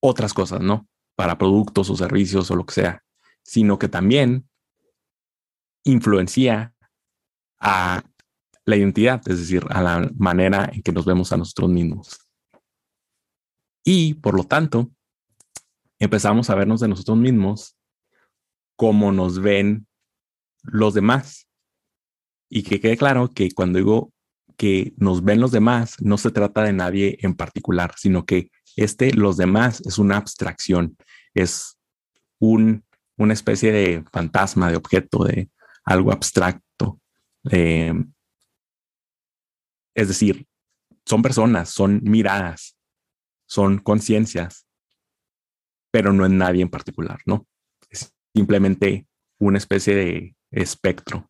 [0.00, 0.88] otras cosas, ¿no?
[1.16, 3.04] Para productos o servicios o lo que sea,
[3.42, 4.48] sino que también
[5.84, 6.74] influencia
[7.58, 8.02] a
[8.64, 12.18] la identidad, es decir, a la manera en que nos vemos a nosotros mismos.
[13.84, 14.90] Y por lo tanto,
[15.98, 17.76] empezamos a vernos de nosotros mismos
[18.76, 19.86] como nos ven
[20.62, 21.49] los demás.
[22.50, 24.12] Y que quede claro que cuando digo
[24.56, 29.14] que nos ven los demás, no se trata de nadie en particular, sino que este,
[29.14, 30.96] los demás, es una abstracción,
[31.32, 31.78] es
[32.38, 32.84] un,
[33.16, 35.48] una especie de fantasma, de objeto, de
[35.84, 37.00] algo abstracto.
[39.94, 40.46] es decir,
[41.06, 42.76] son personas, son miradas,
[43.46, 44.66] son conciencias,
[45.90, 47.46] pero no es nadie en particular, ¿no?
[47.88, 49.06] Es simplemente
[49.38, 51.29] una especie de espectro.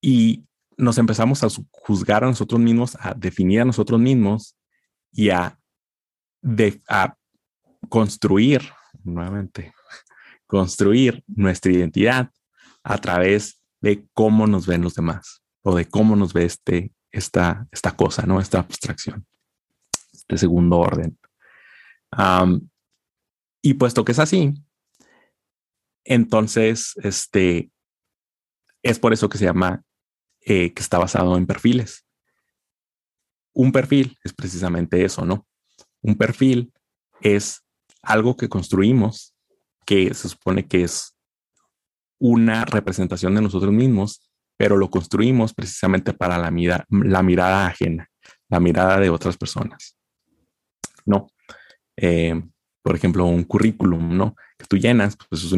[0.00, 0.44] Y
[0.76, 4.56] nos empezamos a juzgar a nosotros mismos, a definir a nosotros mismos
[5.12, 5.58] y a,
[6.88, 7.16] a
[7.88, 8.62] construir,
[9.02, 9.74] nuevamente,
[10.46, 12.30] construir nuestra identidad
[12.82, 17.66] a través de cómo nos ven los demás o de cómo nos ve este, esta,
[17.70, 18.40] esta cosa, ¿no?
[18.40, 19.26] Esta abstracción,
[20.12, 21.18] este segundo orden.
[23.62, 24.54] Y puesto que es así,
[26.04, 27.70] entonces, este,
[28.82, 29.84] es por eso que se llama,
[30.50, 32.06] eh, que está basado en perfiles.
[33.54, 35.46] Un perfil es precisamente eso, ¿no?
[36.00, 36.72] Un perfil
[37.20, 37.66] es
[38.00, 39.34] algo que construimos
[39.84, 41.14] que se supone que es
[42.18, 46.50] una representación de nosotros mismos, pero lo construimos precisamente para la,
[46.88, 48.08] la mirada ajena,
[48.48, 49.98] la mirada de otras personas.
[51.04, 51.26] No.
[51.94, 52.40] Eh,
[52.82, 54.34] por ejemplo, un currículum, ¿no?
[54.56, 55.52] Que tú llenas, pues es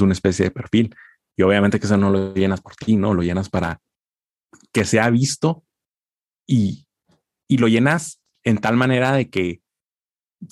[0.00, 0.94] una, especie de perfil
[1.36, 3.82] Y obviamente que eso no lo llenas por ti, no lo llenas para
[4.72, 5.64] que sea visto
[6.46, 6.86] y,
[7.48, 9.62] y lo llenas en tal manera de que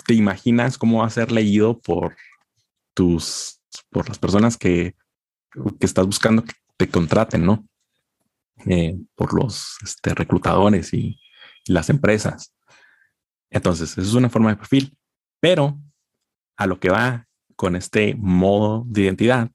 [0.05, 2.15] te imaginas cómo va a ser leído por
[2.93, 4.95] tus, por las personas que,
[5.79, 7.67] que estás buscando que te contraten, ¿no?
[8.65, 11.19] Eh, por los este, reclutadores y,
[11.65, 12.55] las empresas.
[13.51, 14.97] Entonces, eso es una forma de perfil,
[15.39, 15.79] pero
[16.57, 19.51] a lo que va con este modo de identidad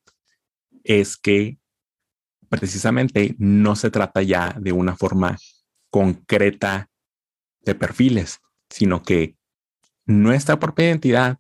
[0.85, 1.59] es que
[2.55, 5.37] precisamente no se trata ya de una forma
[5.91, 6.89] concreta
[7.63, 8.41] de perfiles,
[8.71, 9.37] sino que
[10.07, 11.39] nuestra propia identidad,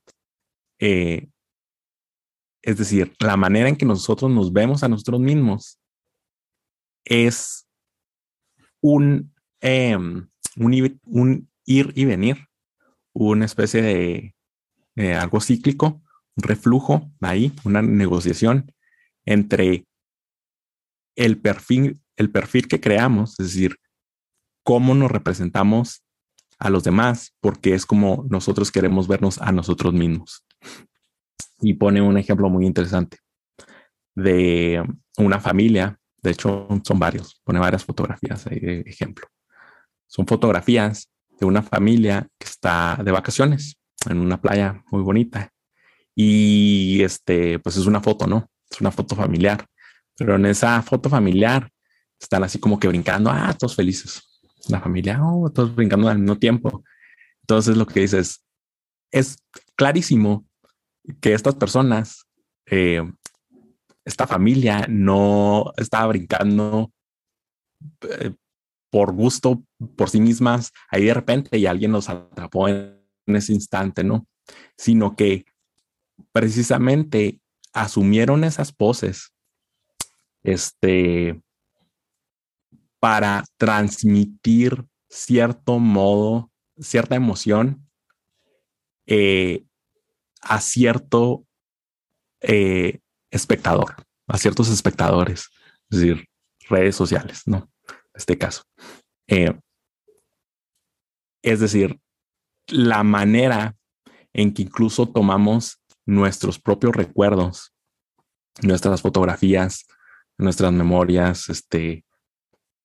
[0.80, 1.28] eh,
[2.62, 5.78] es decir, la manera en que nosotros nos vemos a nosotros mismos,
[7.04, 7.68] es
[8.80, 12.48] un, em, un, ir y venir,
[13.12, 14.34] una especie
[14.96, 16.02] de algo cíclico,
[16.36, 18.72] un reflujo ahí, una negociación
[19.24, 19.86] entre
[21.16, 23.76] el perfil, el perfil que creamos, es decir,
[24.62, 26.04] cómo nos representamos
[26.58, 30.46] a los demás, porque es como nosotros queremos vernos a nosotros mismos.
[31.60, 33.18] Y pone un ejemplo muy interesante
[34.14, 34.82] de
[35.18, 39.26] una familia, de hecho son varios, pone varias fotografías ejemplo.
[40.06, 41.10] Son fotografías
[41.40, 43.76] de una familia que está de vacaciones
[44.08, 45.50] en una playa muy bonita.
[46.14, 48.48] Y este, pues es una foto, ¿no?
[48.70, 49.66] Es una foto familiar.
[50.16, 51.70] Pero en esa foto familiar
[52.20, 54.22] están así como que brincando, ah, todos felices
[54.68, 56.84] la familia, oh, todos brincando al mismo tiempo.
[57.42, 58.44] Entonces lo que dices
[59.10, 59.36] es
[59.76, 60.46] clarísimo
[61.20, 62.26] que estas personas,
[62.66, 63.02] eh,
[64.04, 66.92] esta familia no estaba brincando
[68.08, 68.34] eh,
[68.90, 69.62] por gusto,
[69.96, 74.26] por sí mismas, ahí de repente y alguien los atrapó en, en ese instante, ¿no?
[74.76, 75.44] Sino que
[76.32, 77.40] precisamente
[77.72, 79.33] asumieron esas poses,
[80.44, 81.40] este,
[83.00, 87.88] para transmitir cierto modo, cierta emoción
[89.06, 89.64] eh,
[90.40, 91.44] a cierto
[92.40, 93.96] eh, espectador,
[94.28, 95.50] a ciertos espectadores,
[95.90, 96.28] es decir,
[96.68, 97.70] redes sociales, ¿no?
[97.88, 98.62] En este caso.
[99.26, 99.58] Eh,
[101.42, 102.00] es decir,
[102.68, 103.76] la manera
[104.32, 107.72] en que incluso tomamos nuestros propios recuerdos,
[108.62, 109.86] nuestras fotografías,
[110.38, 112.04] nuestras memorias, este,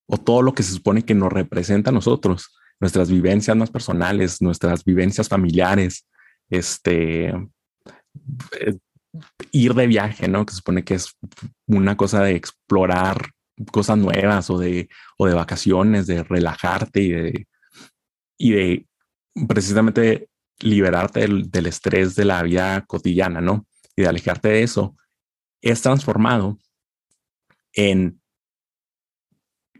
[0.07, 4.41] o todo lo que se supone que nos representa a nosotros, nuestras vivencias más personales,
[4.41, 6.07] nuestras vivencias familiares,
[6.49, 7.29] este,
[8.59, 8.77] eh,
[9.51, 10.45] ir de viaje, ¿no?
[10.45, 11.17] Que se supone que es
[11.67, 13.31] una cosa de explorar
[13.71, 17.47] cosas nuevas o de, o de vacaciones, de relajarte y de,
[18.37, 18.87] y de
[19.47, 20.29] precisamente
[20.59, 23.67] liberarte del, del estrés de la vida cotidiana, ¿no?
[23.95, 24.95] Y de alejarte de eso,
[25.61, 26.57] es transformado
[27.73, 28.19] en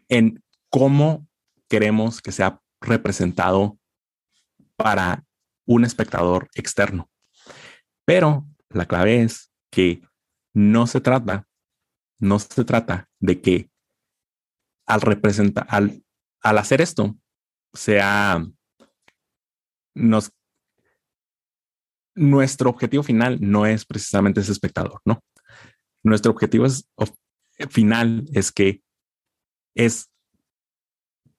[0.10, 1.28] en cómo
[1.70, 3.80] queremos que sea representado
[4.76, 5.24] para
[5.66, 7.10] un espectador externo.
[8.06, 10.02] Pero la clave es que
[10.54, 11.48] no se trata,
[12.20, 13.70] no se trata de que
[14.88, 16.04] al representar, al,
[16.42, 17.16] al hacer esto,
[17.74, 18.44] sea
[19.94, 20.32] nos,
[22.16, 25.24] nuestro objetivo final no es precisamente ese espectador, ¿no?
[26.02, 26.90] Nuestro objetivo es,
[27.70, 28.82] final es que
[29.76, 30.10] es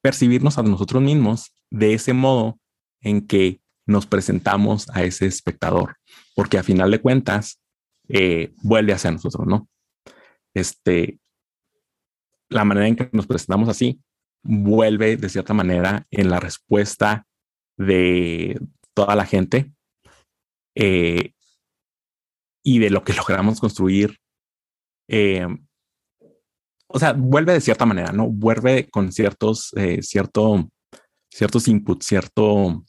[0.02, 2.58] percibirnos a nosotros mismos de ese modo
[3.00, 5.96] en que nos presentamos a ese espectador,
[6.34, 7.60] porque a final de cuentas
[8.08, 9.68] eh, vuelve hacia nosotros, ¿no?
[10.54, 11.18] Este,
[12.48, 14.00] la manera en que nos presentamos así
[14.42, 17.26] vuelve de cierta manera en la respuesta
[17.76, 18.60] de
[18.94, 19.72] toda la gente
[20.74, 21.34] eh,
[22.62, 24.18] y de lo que logramos construir
[25.08, 25.46] eh,
[26.92, 28.28] o sea, vuelve de cierta manera, ¿no?
[28.28, 30.68] Vuelve con ciertos, eh, cierto,
[31.30, 32.84] ciertos inputs, cierto,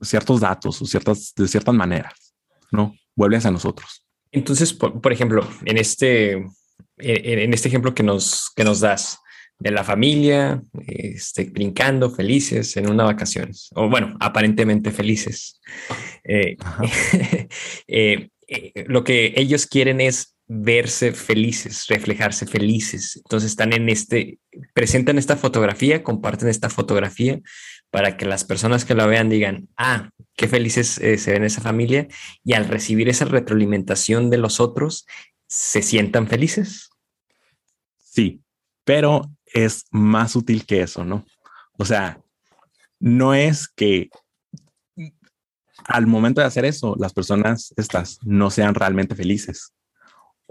[0.00, 2.34] ciertos datos o ciertas, de ciertas maneras,
[2.70, 2.94] ¿no?
[3.16, 4.06] Vuelve hacia nosotros.
[4.30, 6.32] Entonces, por, ejemplo, en este,
[6.98, 9.18] en, este ejemplo que nos, que nos das,
[9.58, 15.60] de la familia, este, brincando, felices en una vacaciones, o bueno, aparentemente felices.
[17.88, 23.16] Eh, eh, lo que ellos quieren es verse felices, reflejarse felices.
[23.16, 24.38] Entonces están en este,
[24.74, 27.40] presentan esta fotografía, comparten esta fotografía
[27.90, 31.62] para que las personas que la vean digan, ah, qué felices eh, se ven esa
[31.62, 32.06] familia
[32.44, 35.06] y al recibir esa retroalimentación de los otros,
[35.46, 36.90] se sientan felices.
[37.96, 38.42] Sí,
[38.84, 41.24] pero es más útil que eso, ¿no?
[41.78, 42.20] O sea,
[43.00, 44.10] no es que
[45.84, 49.72] al momento de hacer eso, las personas estas no sean realmente felices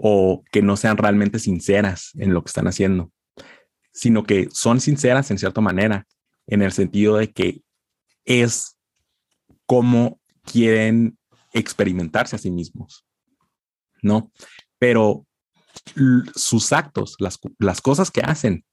[0.04, 3.12] o que no sean realmente sinceras en lo que están haciendo,
[3.92, 6.08] sino que son sinceras en cierta manera,
[6.48, 7.62] en el sentido de que
[8.24, 8.76] es
[9.64, 11.16] como quieren
[11.52, 13.06] experimentarse a sí mismos,
[14.02, 14.32] ¿no?
[14.80, 15.24] Pero
[16.34, 18.64] sus actos, las, cosas que hacen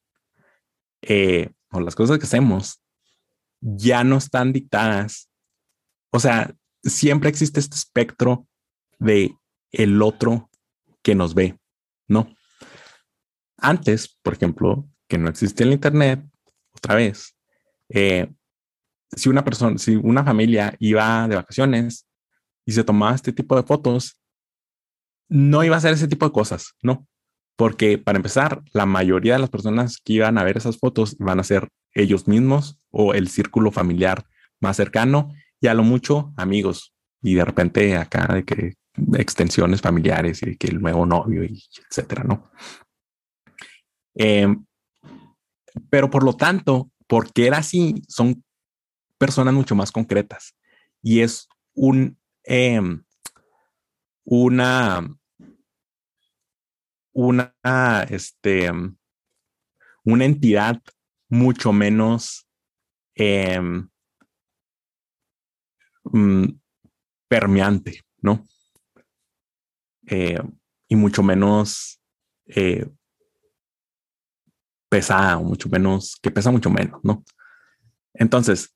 [1.03, 2.81] eh, o las cosas que hacemos
[3.61, 5.29] ya no están dictadas.
[6.11, 8.47] O sea, siempre existe este espectro
[8.97, 9.35] de
[9.71, 10.48] el otro
[11.01, 11.57] que nos ve,
[12.07, 12.33] ¿no?
[13.57, 16.23] Antes, por ejemplo, que no existía el Internet,
[16.73, 17.35] otra vez,
[17.89, 18.31] eh,
[19.11, 22.07] si una persona, si una familia iba de vacaciones
[22.65, 24.21] y se tomaba este tipo de fotos,
[25.27, 27.07] no iba a hacer ese tipo de cosas, ¿no?
[27.55, 31.39] Porque para empezar, la mayoría de las personas que iban a ver esas fotos van
[31.39, 34.25] a ser ellos mismos o el círculo familiar
[34.59, 36.93] más cercano y a lo mucho amigos.
[37.21, 38.75] Y de repente acá de que
[39.17, 42.51] extensiones familiares y que el nuevo novio y etcétera, ¿no?
[44.15, 44.65] Em,
[45.89, 48.43] pero por lo tanto, porque era así, son
[49.17, 50.55] personas mucho más concretas
[51.01, 53.03] y es un, em,
[54.25, 55.07] una
[57.19, 57.53] una,
[58.09, 58.71] este,
[60.03, 60.81] una entidad
[61.27, 62.47] mucho menos
[63.15, 63.89] em,
[66.05, 66.45] mm,
[67.27, 68.45] permeante, ¿no?
[70.09, 70.41] Eh,
[70.87, 72.01] y mucho menos
[72.47, 72.89] eh,
[74.89, 77.23] pesada, o mucho menos, que pesa mucho menos, ¿no?
[78.13, 78.75] Entonces,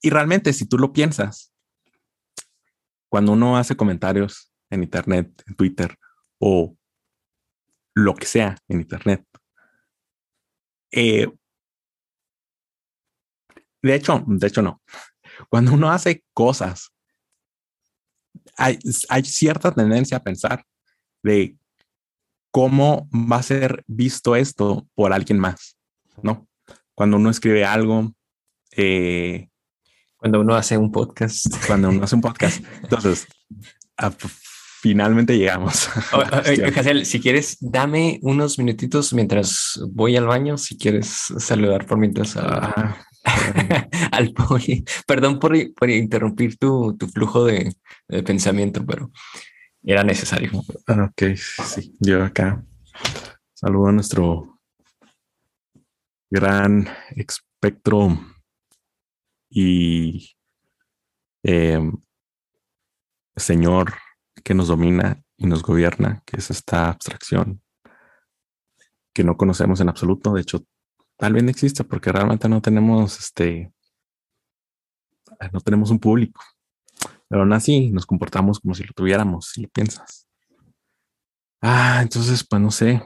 [0.00, 1.52] y realmente si tú lo piensas,
[3.10, 5.98] cuando uno hace comentarios en Internet, en Twitter,
[6.38, 6.76] o
[7.94, 9.24] lo que sea en Internet.
[10.90, 11.30] Eh,
[13.82, 14.82] de hecho, de hecho no.
[15.50, 16.93] Cuando uno hace cosas,
[18.56, 18.78] hay,
[19.08, 20.64] hay cierta tendencia a pensar
[21.22, 21.56] de
[22.50, 25.76] cómo va a ser visto esto por alguien más,
[26.22, 26.46] ¿no?
[26.94, 28.12] Cuando uno escribe algo,
[28.76, 29.48] eh,
[30.16, 33.26] cuando uno hace un podcast, cuando uno hace un podcast, entonces,
[34.80, 35.88] finalmente llegamos.
[37.04, 41.08] si quieres, dame unos minutitos mientras voy al baño, si quieres
[41.38, 43.04] saludar por mientras ah,
[44.12, 44.84] al poli.
[45.06, 45.56] Perdón por,
[45.90, 47.74] interrumpir tu, flujo de,
[48.24, 49.10] pensamiento, pero
[49.82, 50.50] era necesario.
[50.86, 52.64] Ah, ok, sí, yo acá
[53.54, 54.60] saludo a nuestro
[56.30, 58.18] gran espectro
[59.48, 60.36] y
[61.44, 61.80] eh,
[63.36, 63.94] señor
[64.42, 67.62] que nos domina y nos gobierna, que es esta abstracción
[69.12, 70.32] que no conocemos en absoluto.
[70.34, 70.64] De hecho,
[71.16, 73.72] tal vez no existe porque realmente no tenemos este,
[75.52, 76.42] no tenemos un público.
[77.28, 80.28] Pero aún así nos comportamos como si lo tuviéramos, si lo piensas.
[81.60, 83.02] Ah, entonces, pues no sé.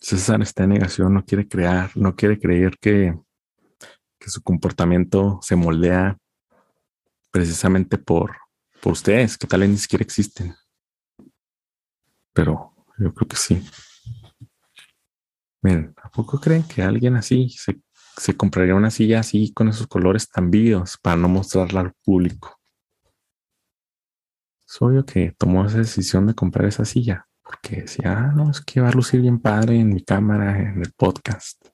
[0.00, 3.18] César está en negación, no quiere crear, no quiere creer que,
[4.18, 6.16] que su comportamiento se moldea
[7.30, 8.36] precisamente por,
[8.80, 10.54] por ustedes, que tal vez ni siquiera existen.
[12.32, 13.62] Pero yo creo que sí.
[15.62, 17.80] Miren, ¿a poco creen que alguien así se,
[18.16, 22.58] se compraría una silla así con esos colores tan vívidos para no mostrarla al público?
[24.66, 28.60] Es obvio que tomó esa decisión de comprar esa silla porque decía, ah, no, es
[28.60, 31.66] que va a lucir bien padre en mi cámara, en el podcast.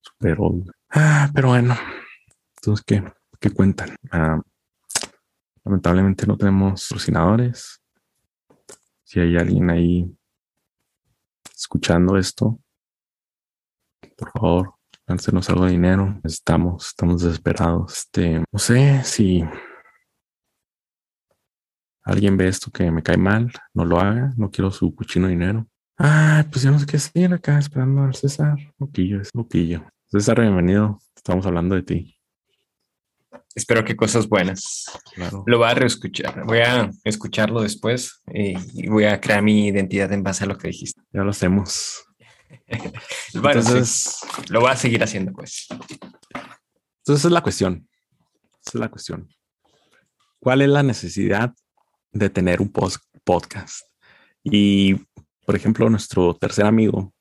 [0.00, 0.36] Super
[0.90, 1.74] Ah, pero bueno,
[2.56, 3.02] entonces, ¿qué,
[3.40, 3.96] qué cuentan?
[4.10, 4.38] Ah,
[5.64, 7.80] Lamentablemente no tenemos patrocinadores.
[9.04, 10.16] Si hay alguien ahí
[11.62, 12.60] escuchando esto,
[14.16, 14.74] por favor,
[15.06, 16.20] láncenos algo de dinero.
[16.24, 17.92] Estamos, estamos desesperados.
[17.98, 19.44] Este, no sé si
[22.04, 24.32] alguien ve esto que me cae mal, no lo haga.
[24.36, 25.66] No quiero su cuchino dinero.
[25.98, 28.58] Ah, pues ya no sé qué acá esperando al César.
[28.78, 29.84] Boquillo, es boquillo.
[30.06, 30.98] César, bienvenido.
[31.14, 32.21] Estamos hablando de ti.
[33.54, 34.84] Espero que cosas buenas.
[35.46, 36.44] Lo voy a reescuchar.
[36.44, 40.68] Voy a escucharlo después y voy a crear mi identidad en base a lo que
[40.68, 41.02] dijiste.
[41.12, 42.04] Ya lo hacemos.
[43.34, 44.18] bueno, entonces
[44.48, 45.66] lo voy a seguir haciendo, pues.
[46.98, 47.88] Entonces es la cuestión.
[48.64, 49.28] Esa es la cuestión.
[50.38, 51.52] ¿Cuál es la necesidad
[52.12, 53.84] de tener un podcast?
[54.42, 54.94] Y,
[55.44, 57.12] por ejemplo, nuestro tercer amigo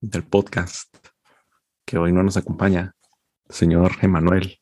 [0.00, 0.94] del podcast,
[1.84, 2.94] que hoy no nos acompaña,
[3.48, 4.61] el señor Emanuel,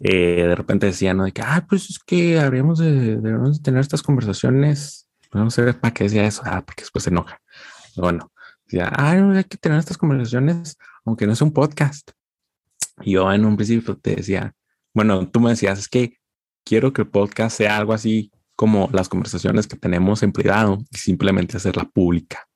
[0.00, 1.24] eh, de repente decían, ¿no?
[1.24, 3.18] De que, ah, pues es que habríamos de,
[3.62, 5.08] tener estas conversaciones.
[5.32, 6.42] No sé para qué decía eso.
[6.44, 7.40] Ah, porque después se enoja.
[7.96, 8.32] Bueno,
[8.64, 12.12] decía, ah, hay que tener estas conversaciones, aunque no es un podcast.
[13.00, 14.54] Y yo en un principio te decía,
[14.94, 16.18] bueno, tú me decías, es que
[16.64, 20.98] quiero que el podcast sea algo así como las conversaciones que tenemos en privado y
[20.98, 22.48] simplemente hacerla pública.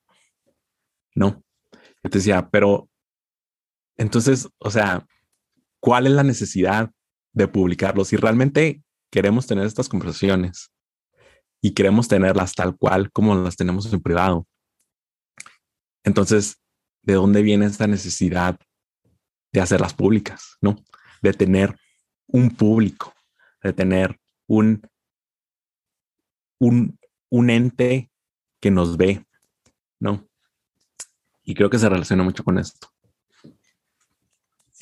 [1.15, 1.43] No,
[2.03, 2.89] yo te decía, pero
[3.97, 5.07] entonces, o sea,
[5.79, 6.91] ¿cuál es la necesidad
[7.33, 8.05] de publicarlo?
[8.05, 10.73] Si realmente queremos tener estas conversaciones
[11.61, 14.47] y queremos tenerlas tal cual como las tenemos en privado,
[16.05, 16.61] entonces,
[17.03, 18.59] ¿de dónde viene esta necesidad
[19.53, 20.57] de hacerlas públicas?
[20.61, 20.77] No,
[21.21, 21.77] de tener
[22.27, 23.15] un público,
[23.63, 24.83] de tener un,
[26.59, 26.99] un,
[27.31, 28.11] un ente
[28.61, 29.25] que nos ve,
[30.01, 30.29] ¿no?
[31.45, 32.92] Y creo que se relaciona mucho con esto.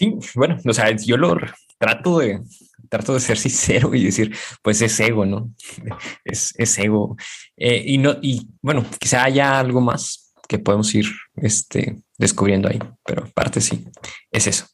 [0.00, 1.36] Sí, bueno, o sea, yo lo
[1.76, 2.40] trato de,
[2.88, 5.54] trato de ser sincero y decir, pues es ego, ¿no?
[6.24, 7.18] Es, es ego.
[7.54, 11.04] Eh, y no, y bueno, quizá haya algo más que podemos ir
[11.36, 13.84] este, descubriendo ahí, pero parte sí,
[14.30, 14.68] es eso.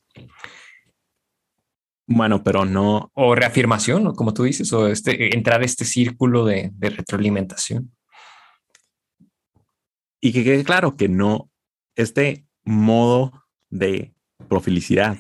[2.06, 3.10] Bueno, pero no.
[3.14, 7.92] O reafirmación, como tú dices, o este, entrar a este círculo de, de retroalimentación.
[10.20, 11.50] Y que quede claro que no,
[11.96, 13.32] este modo
[13.70, 14.15] de
[14.46, 15.18] profilicidad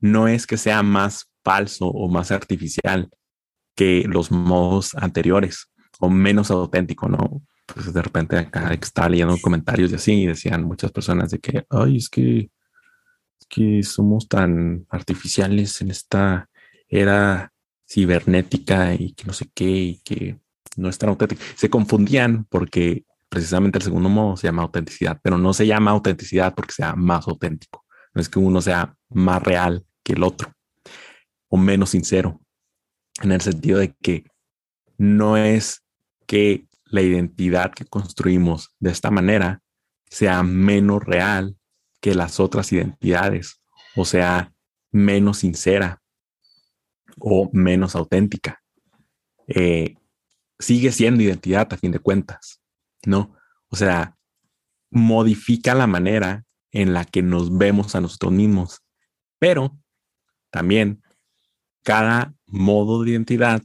[0.00, 3.10] no es que sea más falso o más artificial
[3.74, 7.42] que los modos anteriores o menos auténtico, ¿no?
[7.66, 11.64] Pues de repente acá estaba leyendo comentarios y así y decían muchas personas de que,
[11.70, 12.50] ay, es que
[13.48, 16.48] que somos tan artificiales en esta
[16.88, 17.52] era
[17.88, 20.38] cibernética y que no sé qué y que
[20.76, 21.42] no es tan auténtico.
[21.56, 26.54] Se confundían porque precisamente el segundo modo se llama autenticidad, pero no se llama autenticidad
[26.54, 27.84] porque sea más auténtico.
[28.18, 30.52] No es que uno sea más real que el otro
[31.46, 32.40] o menos sincero,
[33.22, 34.24] en el sentido de que
[34.96, 35.84] no es
[36.26, 39.62] que la identidad que construimos de esta manera
[40.10, 41.56] sea menos real
[42.00, 43.60] que las otras identidades,
[43.94, 44.52] o sea,
[44.90, 46.02] menos sincera
[47.20, 48.60] o menos auténtica.
[49.46, 49.94] Eh,
[50.58, 52.60] sigue siendo identidad a fin de cuentas,
[53.06, 53.36] ¿no?
[53.68, 54.16] O sea,
[54.90, 58.82] modifica la manera en la que nos vemos a nosotros mismos,
[59.38, 59.78] pero
[60.50, 61.02] también
[61.82, 63.62] cada modo de identidad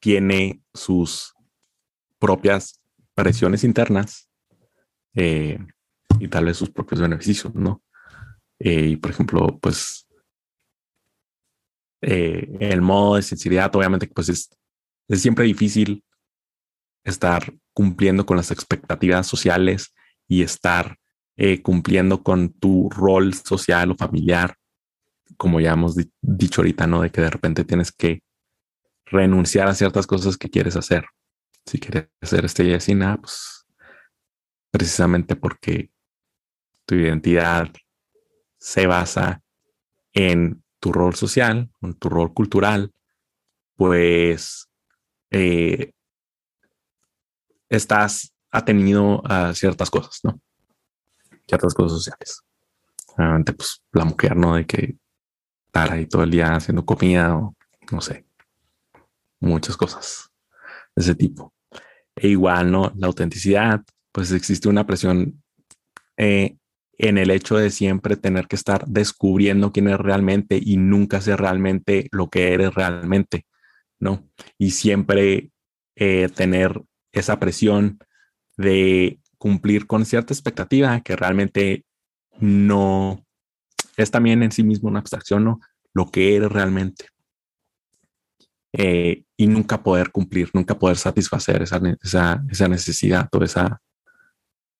[0.00, 1.34] tiene sus
[2.18, 2.80] propias
[3.14, 4.28] presiones internas
[5.14, 5.58] eh,
[6.18, 7.82] y tal vez sus propios beneficios, ¿no?
[8.58, 10.06] Eh, y por ejemplo, pues
[12.02, 14.50] eh, el modo de sinceridad, obviamente, pues es,
[15.08, 16.04] es siempre difícil
[17.04, 19.94] estar cumpliendo con las expectativas sociales
[20.28, 20.98] y estar
[21.36, 24.56] eh, cumpliendo con tu rol social o familiar,
[25.36, 27.02] como ya hemos dicho ahorita, ¿no?
[27.02, 28.22] De que de repente tienes que
[29.06, 31.04] renunciar a ciertas cosas que quieres hacer.
[31.66, 33.66] Si quieres hacer este y nada, pues
[34.70, 35.90] precisamente porque
[36.86, 37.68] tu identidad
[38.58, 39.42] se basa
[40.12, 42.92] en tu rol social, en tu rol cultural,
[43.76, 44.68] pues
[45.30, 45.92] eh,
[47.68, 50.40] estás atenido a ciertas cosas, ¿no?
[51.46, 52.42] Ciertas cosas sociales.
[53.16, 54.56] Obviamente, pues la mujer, ¿no?
[54.56, 54.96] De que
[55.66, 57.54] estar ahí todo el día haciendo comida o
[57.90, 58.26] no sé,
[59.40, 60.30] muchas cosas
[60.94, 61.52] de ese tipo.
[62.14, 62.92] E igual, ¿no?
[62.96, 63.82] La autenticidad,
[64.12, 65.42] pues existe una presión
[66.16, 66.56] eh,
[66.98, 71.40] en el hecho de siempre tener que estar descubriendo quién es realmente y nunca ser
[71.40, 73.46] realmente lo que eres realmente,
[73.98, 74.28] ¿no?
[74.56, 75.50] Y siempre
[75.94, 76.82] eh, tener
[77.12, 77.98] esa presión
[78.56, 81.84] de cumplir con cierta expectativa que realmente
[82.38, 83.24] no
[83.96, 85.60] es también en sí mismo una abstracción, ¿no?
[85.92, 87.06] Lo que eres realmente.
[88.72, 93.80] Eh, y nunca poder cumplir, nunca poder satisfacer esa, esa, esa necesidad o esa,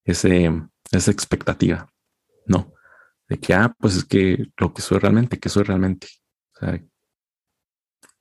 [0.05, 0.51] ese,
[0.91, 1.89] esa expectativa.
[2.47, 2.75] No,
[3.29, 6.09] de que, ah, pues es que lo que soy realmente, que soy realmente.
[6.61, 6.67] O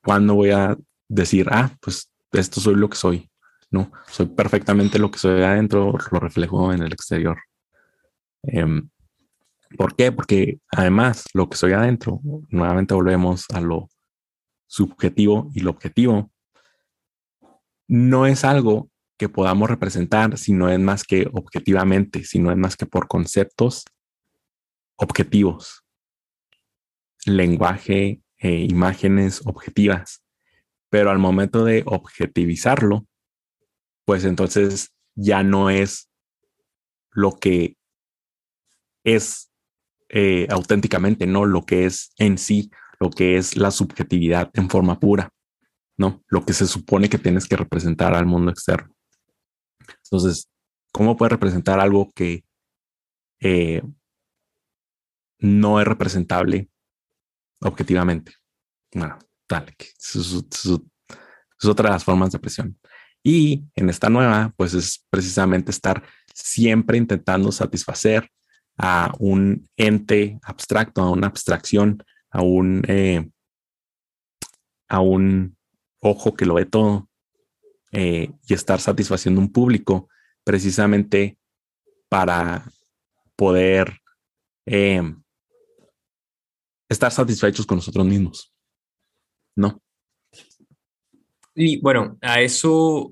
[0.04, 0.78] ¿cuándo voy a
[1.10, 3.30] decir, ah, pues esto soy lo que soy?
[3.72, 7.38] No, soy perfectamente lo que soy adentro, lo reflejo en el exterior.
[8.44, 8.90] Em,
[9.78, 10.12] ¿Por qué?
[10.12, 13.90] Porque además lo que soy adentro, nuevamente volvemos a lo
[14.68, 16.32] subjetivo y lo objetivo,
[17.88, 22.58] no es algo que podamos representar si no es más que objetivamente, si no es
[22.58, 23.86] más que por conceptos
[24.98, 25.84] objetivos,
[27.26, 30.24] lenguaje, e imágenes objetivas.
[30.90, 33.08] Pero al momento de objetivizarlo,
[34.06, 36.10] pues entonces ya no es
[37.12, 37.78] lo que
[39.04, 39.52] es
[40.10, 45.00] eh, auténticamente, no lo que es en sí, lo que es la subjetividad en forma
[45.00, 45.30] pura,
[45.98, 48.94] no lo que se supone que tienes que representar al mundo externo.
[50.04, 50.50] Entonces,
[50.92, 52.44] ¿cómo puedes representar algo que
[53.42, 53.82] eh,
[55.40, 56.70] no es representable
[57.62, 58.34] objetivamente.
[58.94, 59.18] Bueno,
[59.48, 60.36] tal, es,
[61.66, 62.80] otra de las formas de presión.
[63.28, 68.30] Y en esta nueva, pues es precisamente estar siempre intentando satisfacer
[68.78, 73.28] a un ente abstracto, a una abstracción, a un, eh,
[76.02, 77.10] ojo que lo ve todo
[77.92, 80.08] eh, y estar satisfaciendo un público
[80.44, 81.40] precisamente
[82.08, 82.64] para
[83.36, 84.02] poder
[84.68, 85.02] eh,
[86.88, 88.54] estar satisfechos con nosotros mismos.
[89.56, 89.82] ¿No?
[91.56, 93.10] Y bueno, a eso,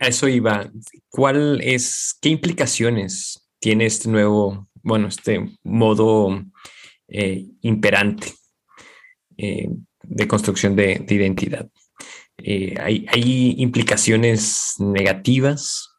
[0.00, 0.70] a eso iba.
[1.10, 6.44] ¿Cuál es, qué implicaciones tiene este nuevo, bueno, este modo
[7.08, 8.32] eh, imperante
[9.36, 9.68] eh,
[10.02, 11.68] de construcción de, identidad?
[12.38, 15.92] ¿hay, ¿hay, implicaciones negativas?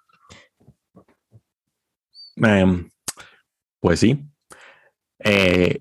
[2.38, 2.90] Em,
[3.80, 4.26] pues sí.
[5.20, 5.80] Eh,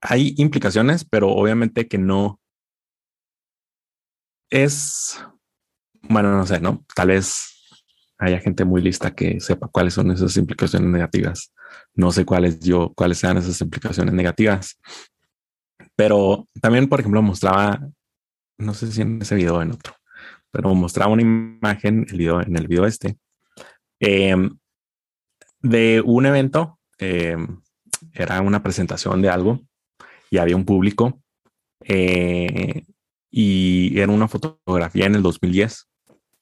[0.00, 2.40] hay implicaciones, pero obviamente que no
[4.52, 5.18] es,
[6.02, 6.84] bueno, no sé, ¿no?
[6.94, 7.74] Tal vez
[8.18, 11.52] haya gente muy lista que sepa cuáles son esas implicaciones negativas.
[11.94, 14.78] No sé cuáles yo, cuáles sean esas implicaciones negativas.
[15.96, 17.80] Pero también, por ejemplo, mostraba,
[18.58, 19.94] no sé si en ese video o en otro,
[20.50, 23.16] pero mostraba una imagen, el video, en el video este,
[24.00, 24.50] em,
[25.60, 26.78] de un evento.
[26.98, 27.60] Em,
[28.12, 29.60] era una presentación de algo
[30.30, 31.22] y había un público
[31.80, 32.84] eh,
[33.32, 35.88] y era una fotografía en el 2010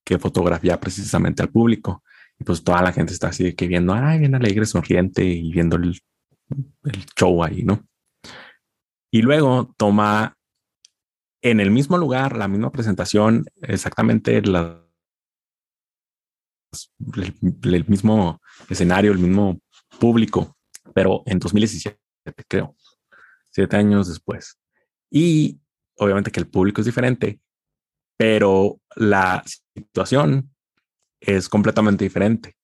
[0.05, 2.03] que fotografía precisamente al público.
[2.39, 5.53] Y pues toda la gente está así de que viendo, ay, bien alegre, sonriente y
[5.53, 6.01] viendo el,
[6.85, 7.87] el show ahí, ¿no?
[9.12, 10.37] Y luego toma
[11.43, 14.85] en el mismo lugar, la misma presentación, exactamente la,
[17.62, 19.61] el, mismo escenario, el mismo
[19.99, 20.57] público,
[20.95, 21.99] pero en 2017,
[22.49, 22.75] creo
[23.51, 24.59] siete años después.
[25.11, 25.61] Y
[26.01, 27.40] obviamente que el público es diferente,
[28.16, 29.44] pero la
[29.74, 30.51] situación
[31.20, 32.56] es completamente diferente.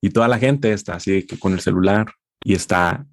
[0.00, 2.12] Y toda la gente está así que con el celular
[2.44, 3.06] y está,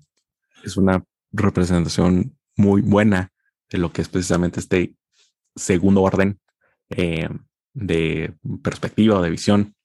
[0.63, 3.31] es una representación muy buena
[3.69, 4.93] de lo que es precisamente este
[5.55, 6.39] segundo orden
[6.89, 7.29] eh,
[7.73, 9.75] de perspectiva o de visión.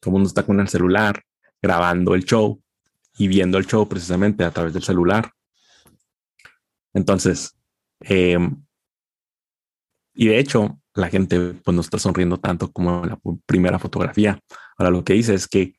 [0.00, 1.22] Todo el mundo está con el celular
[1.60, 2.62] grabando el show
[3.18, 5.30] y viendo el show precisamente a través del celular.
[6.94, 7.54] Entonces,
[8.00, 8.64] em,
[10.14, 14.38] y de hecho, la gente pues no está sonriendo tanto como en la primera fotografía.
[14.78, 15.74] Ahora lo que dice es que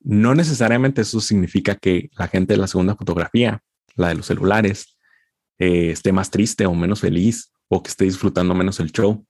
[0.00, 3.62] no necesariamente eso significa que la gente de la segunda fotografía,
[3.96, 4.96] la de los celulares,
[5.58, 9.26] eh, esté más triste o menos feliz o que esté disfrutando menos el show,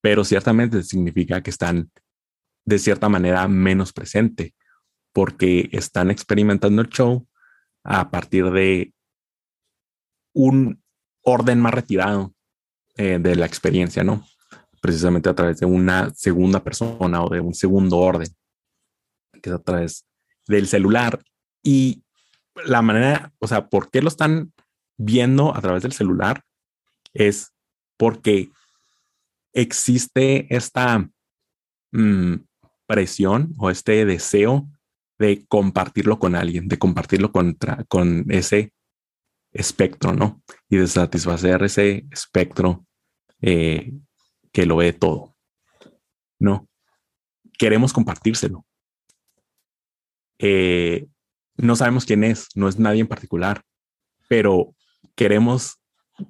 [0.00, 1.90] pero ciertamente significa que están
[2.64, 4.54] de cierta manera menos presente
[5.12, 7.26] porque están experimentando el show
[7.82, 8.92] a partir de
[10.34, 10.82] un
[11.22, 12.34] orden más retirado
[13.00, 14.26] eh, de la experiencia, ¿no?
[14.80, 18.26] Precisamente a través de una segunda persona o de un segundo orden,
[19.40, 20.04] que es a través
[20.48, 21.22] del celular.
[21.62, 22.02] Y
[22.64, 24.52] la manera, o sea, ¿por qué lo están
[24.96, 26.42] viendo a través del celular?
[27.14, 27.52] Es
[27.96, 28.50] porque
[29.52, 31.08] existe esta
[31.92, 32.34] mm,
[32.86, 34.68] presión o este deseo
[35.20, 38.72] de compartirlo con alguien, de compartirlo con ese
[39.52, 40.42] espectro, ¿no?
[40.68, 42.87] Y de satisfacer ese espectro
[43.40, 43.92] eh,
[44.52, 45.34] que lo ve todo,
[46.38, 46.68] ¿no?
[47.58, 48.64] Queremos compartírselo.
[50.38, 51.06] Eh,
[51.56, 53.62] no sabemos quién es, no es nadie en particular,
[54.28, 54.74] pero
[55.14, 55.80] queremos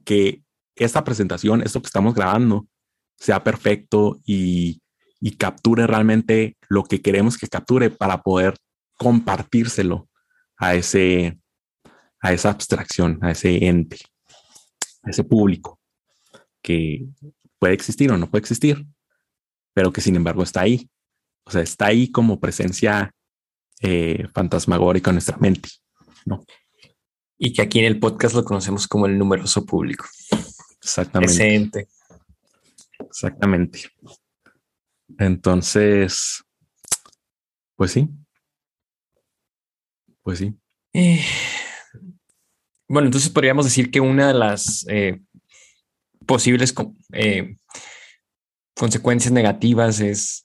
[0.05, 0.43] que
[0.77, 2.67] esta presentación, esto que estamos grabando,
[3.17, 4.81] sea perfecto y,
[5.21, 8.57] y capture realmente lo que queremos que capture para poder
[8.97, 10.09] compartírselo
[10.57, 11.41] a ese,
[12.21, 13.99] a esa abstracción, a ese ente,
[15.03, 15.78] a ese público
[16.63, 17.07] que
[17.59, 18.87] puede existir o no puede existir,
[19.75, 20.89] pero que sin embargo está ahí.
[21.45, 23.15] O sea, está ahí como presencia
[23.81, 25.69] eh, fantasmagórica en nuestra mente,
[26.25, 26.45] ¿no?
[27.39, 30.05] Y que aquí en el podcast lo conocemos como el numeroso público.
[30.83, 31.33] Exactamente.
[31.33, 31.89] Ese ente.
[32.99, 33.89] Exactamente.
[35.19, 36.43] Entonces,
[37.77, 38.09] pues sí.
[40.23, 40.55] Pues sí.
[40.93, 41.25] Eh,
[42.89, 45.21] bueno, entonces podríamos decir que una de las eh,
[46.29, 46.75] posibles
[47.13, 47.57] eh,
[48.77, 50.45] consecuencias negativas es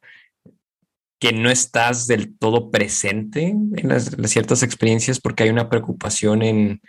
[1.19, 6.81] que no estás del todo presente en las, ciertas experiencias porque hay una preocupación en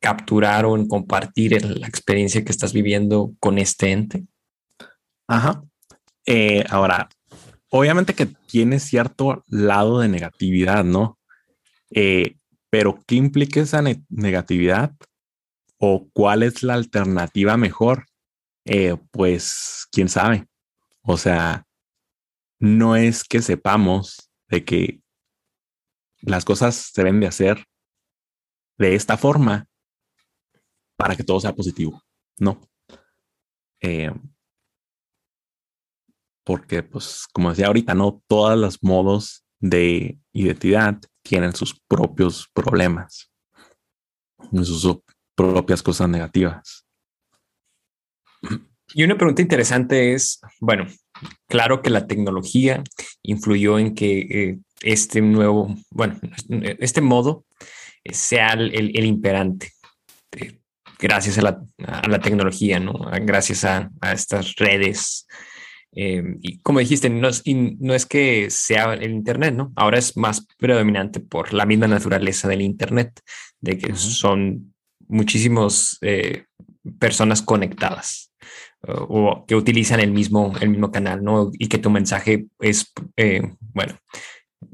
[0.00, 4.24] capturar o en compartir la experiencia que estás viviendo con este ente.
[5.26, 5.62] Ajá.
[6.24, 7.08] Eh, ahora,
[7.70, 11.18] obviamente que tiene cierto lado de negatividad, ¿no?
[12.70, 14.92] pero ¿qué implica esa negatividad?
[15.78, 18.07] ¿O cuál es la alternativa mejor?
[18.68, 20.46] Eh, pues quién sabe.
[21.02, 21.66] O sea,
[22.60, 25.00] no es que sepamos de que
[26.20, 27.64] las cosas se deben de hacer
[28.76, 29.66] de esta forma
[30.96, 32.02] para que todo sea positivo.
[32.38, 32.60] No.
[33.80, 34.12] Eh,
[36.44, 43.30] porque, pues, como decía ahorita, no todos los modos de identidad tienen sus propios problemas,
[44.52, 45.00] sus
[45.34, 46.87] propias cosas negativas.
[48.94, 50.86] Y una pregunta interesante es, bueno,
[51.46, 52.82] claro que la tecnología
[53.22, 56.18] influyó en que eh, este nuevo, bueno,
[56.78, 57.44] este modo
[58.10, 59.72] sea el, imperante,
[60.32, 60.58] eh,
[60.98, 62.94] gracias a la, tecnología, ¿no?
[63.22, 65.26] Gracias a, estas redes.
[65.92, 69.72] Eh, y como dijiste, no es, no es que sea el Internet, ¿no?
[69.76, 73.20] Ahora es más predominante por la misma naturaleza del Internet,
[73.60, 74.74] de que son
[75.08, 75.98] muchísimas
[76.98, 78.27] personas conectadas
[78.86, 81.50] o que utilizan el mismo, el mismo canal, ¿no?
[81.52, 83.42] Y que tu mensaje es, eh,
[83.74, 83.98] bueno,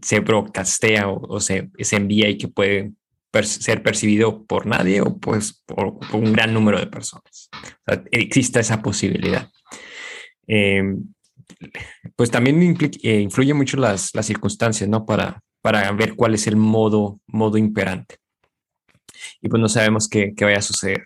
[0.02, 2.92] se broadcastea o, se, se, envía y que puede
[3.42, 7.48] ser percibido por nadie o pues por, un gran número de personas.
[8.10, 9.50] existe esa posibilidad.
[10.46, 11.14] Em,
[12.16, 15.04] pues también eh, influye mucho las, las circunstancias, ¿no?
[15.06, 18.16] Para, para ver cuál es el modo, modo imperante.
[19.40, 21.04] Y pues no sabemos qué, qué vaya a suceder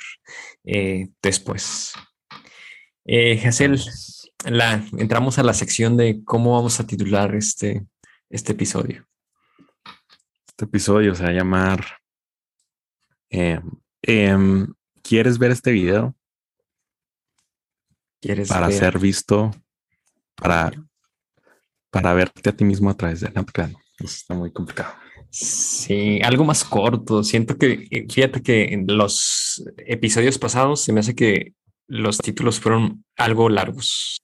[0.64, 1.92] eh, después.
[3.10, 3.40] Eh,
[4.44, 7.86] la, entramos a la sección de cómo vamos a titular este,
[8.28, 9.08] este episodio.
[10.46, 11.86] Este episodio se va a llamar
[13.30, 13.62] em,
[14.02, 16.14] em, ¿Quieres ver este video?
[18.20, 19.52] ¿Quieres para ser visto,
[20.34, 20.70] para,
[21.90, 23.78] para verte a ti mismo a través de la plano.
[24.00, 24.92] está muy complicado.
[25.30, 27.24] Sí, algo más corto.
[27.24, 31.54] Siento que, eh, fíjate que en los episodios pasados se me hace que
[31.88, 34.22] los títulos fueron algo largos.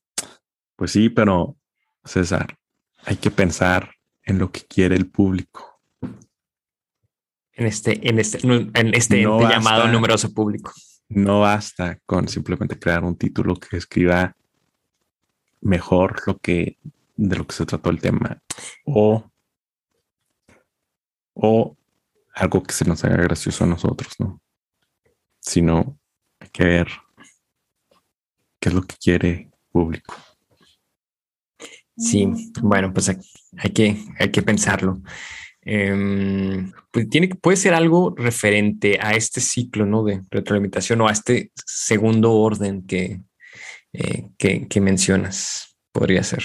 [0.77, 1.57] Pues sí, pero
[2.05, 2.57] César,
[3.05, 5.81] hay que pensar en lo que quiere el público.
[7.53, 10.73] En este, en este, en este llamado numeroso público.
[11.09, 14.36] No basta con simplemente crear un título que escriba
[15.61, 16.78] mejor lo que
[17.16, 18.43] de lo que se trató el tema
[18.85, 19.31] o,
[21.35, 21.77] o
[22.35, 24.43] algo que se nos haga gracioso a nosotros, ¿no?
[25.41, 25.99] Sino
[26.41, 26.89] hay que ver
[28.65, 30.15] qué es lo que quiere público.
[31.99, 32.27] Sí,
[32.62, 35.03] bueno, pues hay que, hay que pensarlo.
[35.61, 37.07] Em, pues
[37.43, 40.03] puede ser algo referente a este ciclo ¿no?
[40.03, 45.77] de retroalimentación o a este segundo orden eh, que, que mencionas.
[45.93, 46.43] Podría ser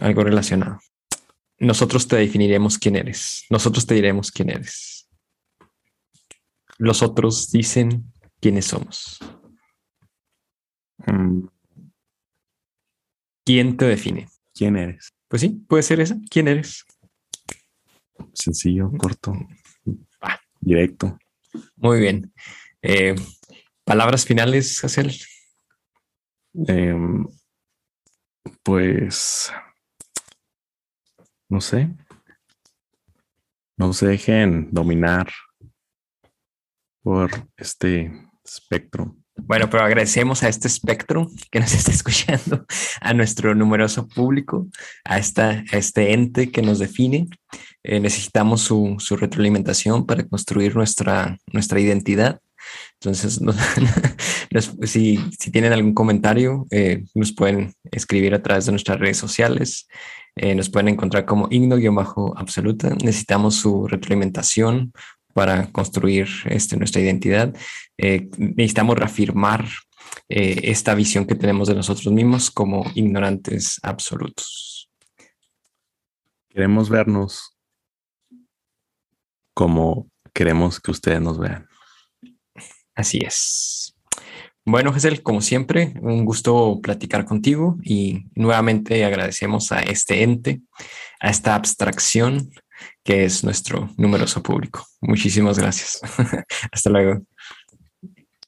[0.00, 0.80] algo relacionado.
[1.60, 3.44] Nosotros te definiremos quién eres.
[3.50, 5.08] Nosotros te diremos quién eres.
[6.76, 9.20] Los otros dicen quiénes somos.
[11.06, 11.46] Mm.
[13.44, 14.28] ¿Quién te define?
[14.54, 15.14] ¿Quién eres?
[15.28, 16.16] Pues sí, puede ser esa.
[16.30, 16.84] ¿Quién eres?
[18.32, 19.34] Sencillo, corto,
[20.60, 21.18] directo.
[21.76, 22.32] Muy bien.
[22.82, 23.14] Eh,
[23.84, 25.14] palabras finales, Hazel.
[26.54, 27.26] Em,
[28.62, 29.52] pues
[31.48, 31.90] no sé.
[33.76, 35.30] No se dejen dominar
[37.02, 38.10] por este
[38.42, 42.64] espectro bueno, pero agradecemos a este espectro que nos está escuchando,
[43.00, 44.66] a nuestro numeroso público,
[45.04, 47.28] a, esta, este ente que nos define.
[47.84, 52.40] Eh, necesitamos su, retroalimentación para construir nuestra, nuestra identidad.
[52.94, 53.40] Entonces,
[54.82, 55.18] si,
[55.52, 59.86] tienen algún comentario, eh, nos pueden escribir a través de nuestras redes sociales.
[60.34, 62.90] Eh, nos pueden encontrar como igno-absoluta.
[63.02, 64.92] Necesitamos su retroalimentación
[65.36, 67.54] para construir este, nuestra identidad.
[67.98, 69.68] Eh, necesitamos reafirmar
[70.30, 74.90] eh, esta visión que tenemos de nosotros mismos como ignorantes absolutos.
[76.48, 77.54] Queremos vernos
[79.52, 81.68] como queremos que ustedes nos vean.
[82.94, 83.94] Así es.
[84.64, 90.62] Bueno, Gesell, como siempre, un gusto platicar contigo y nuevamente agradecemos a este ente,
[91.20, 92.50] a esta abstracción
[93.04, 94.86] que es nuestro numeroso público.
[95.00, 96.00] Muchísimas gracias.
[96.72, 97.22] Hasta luego.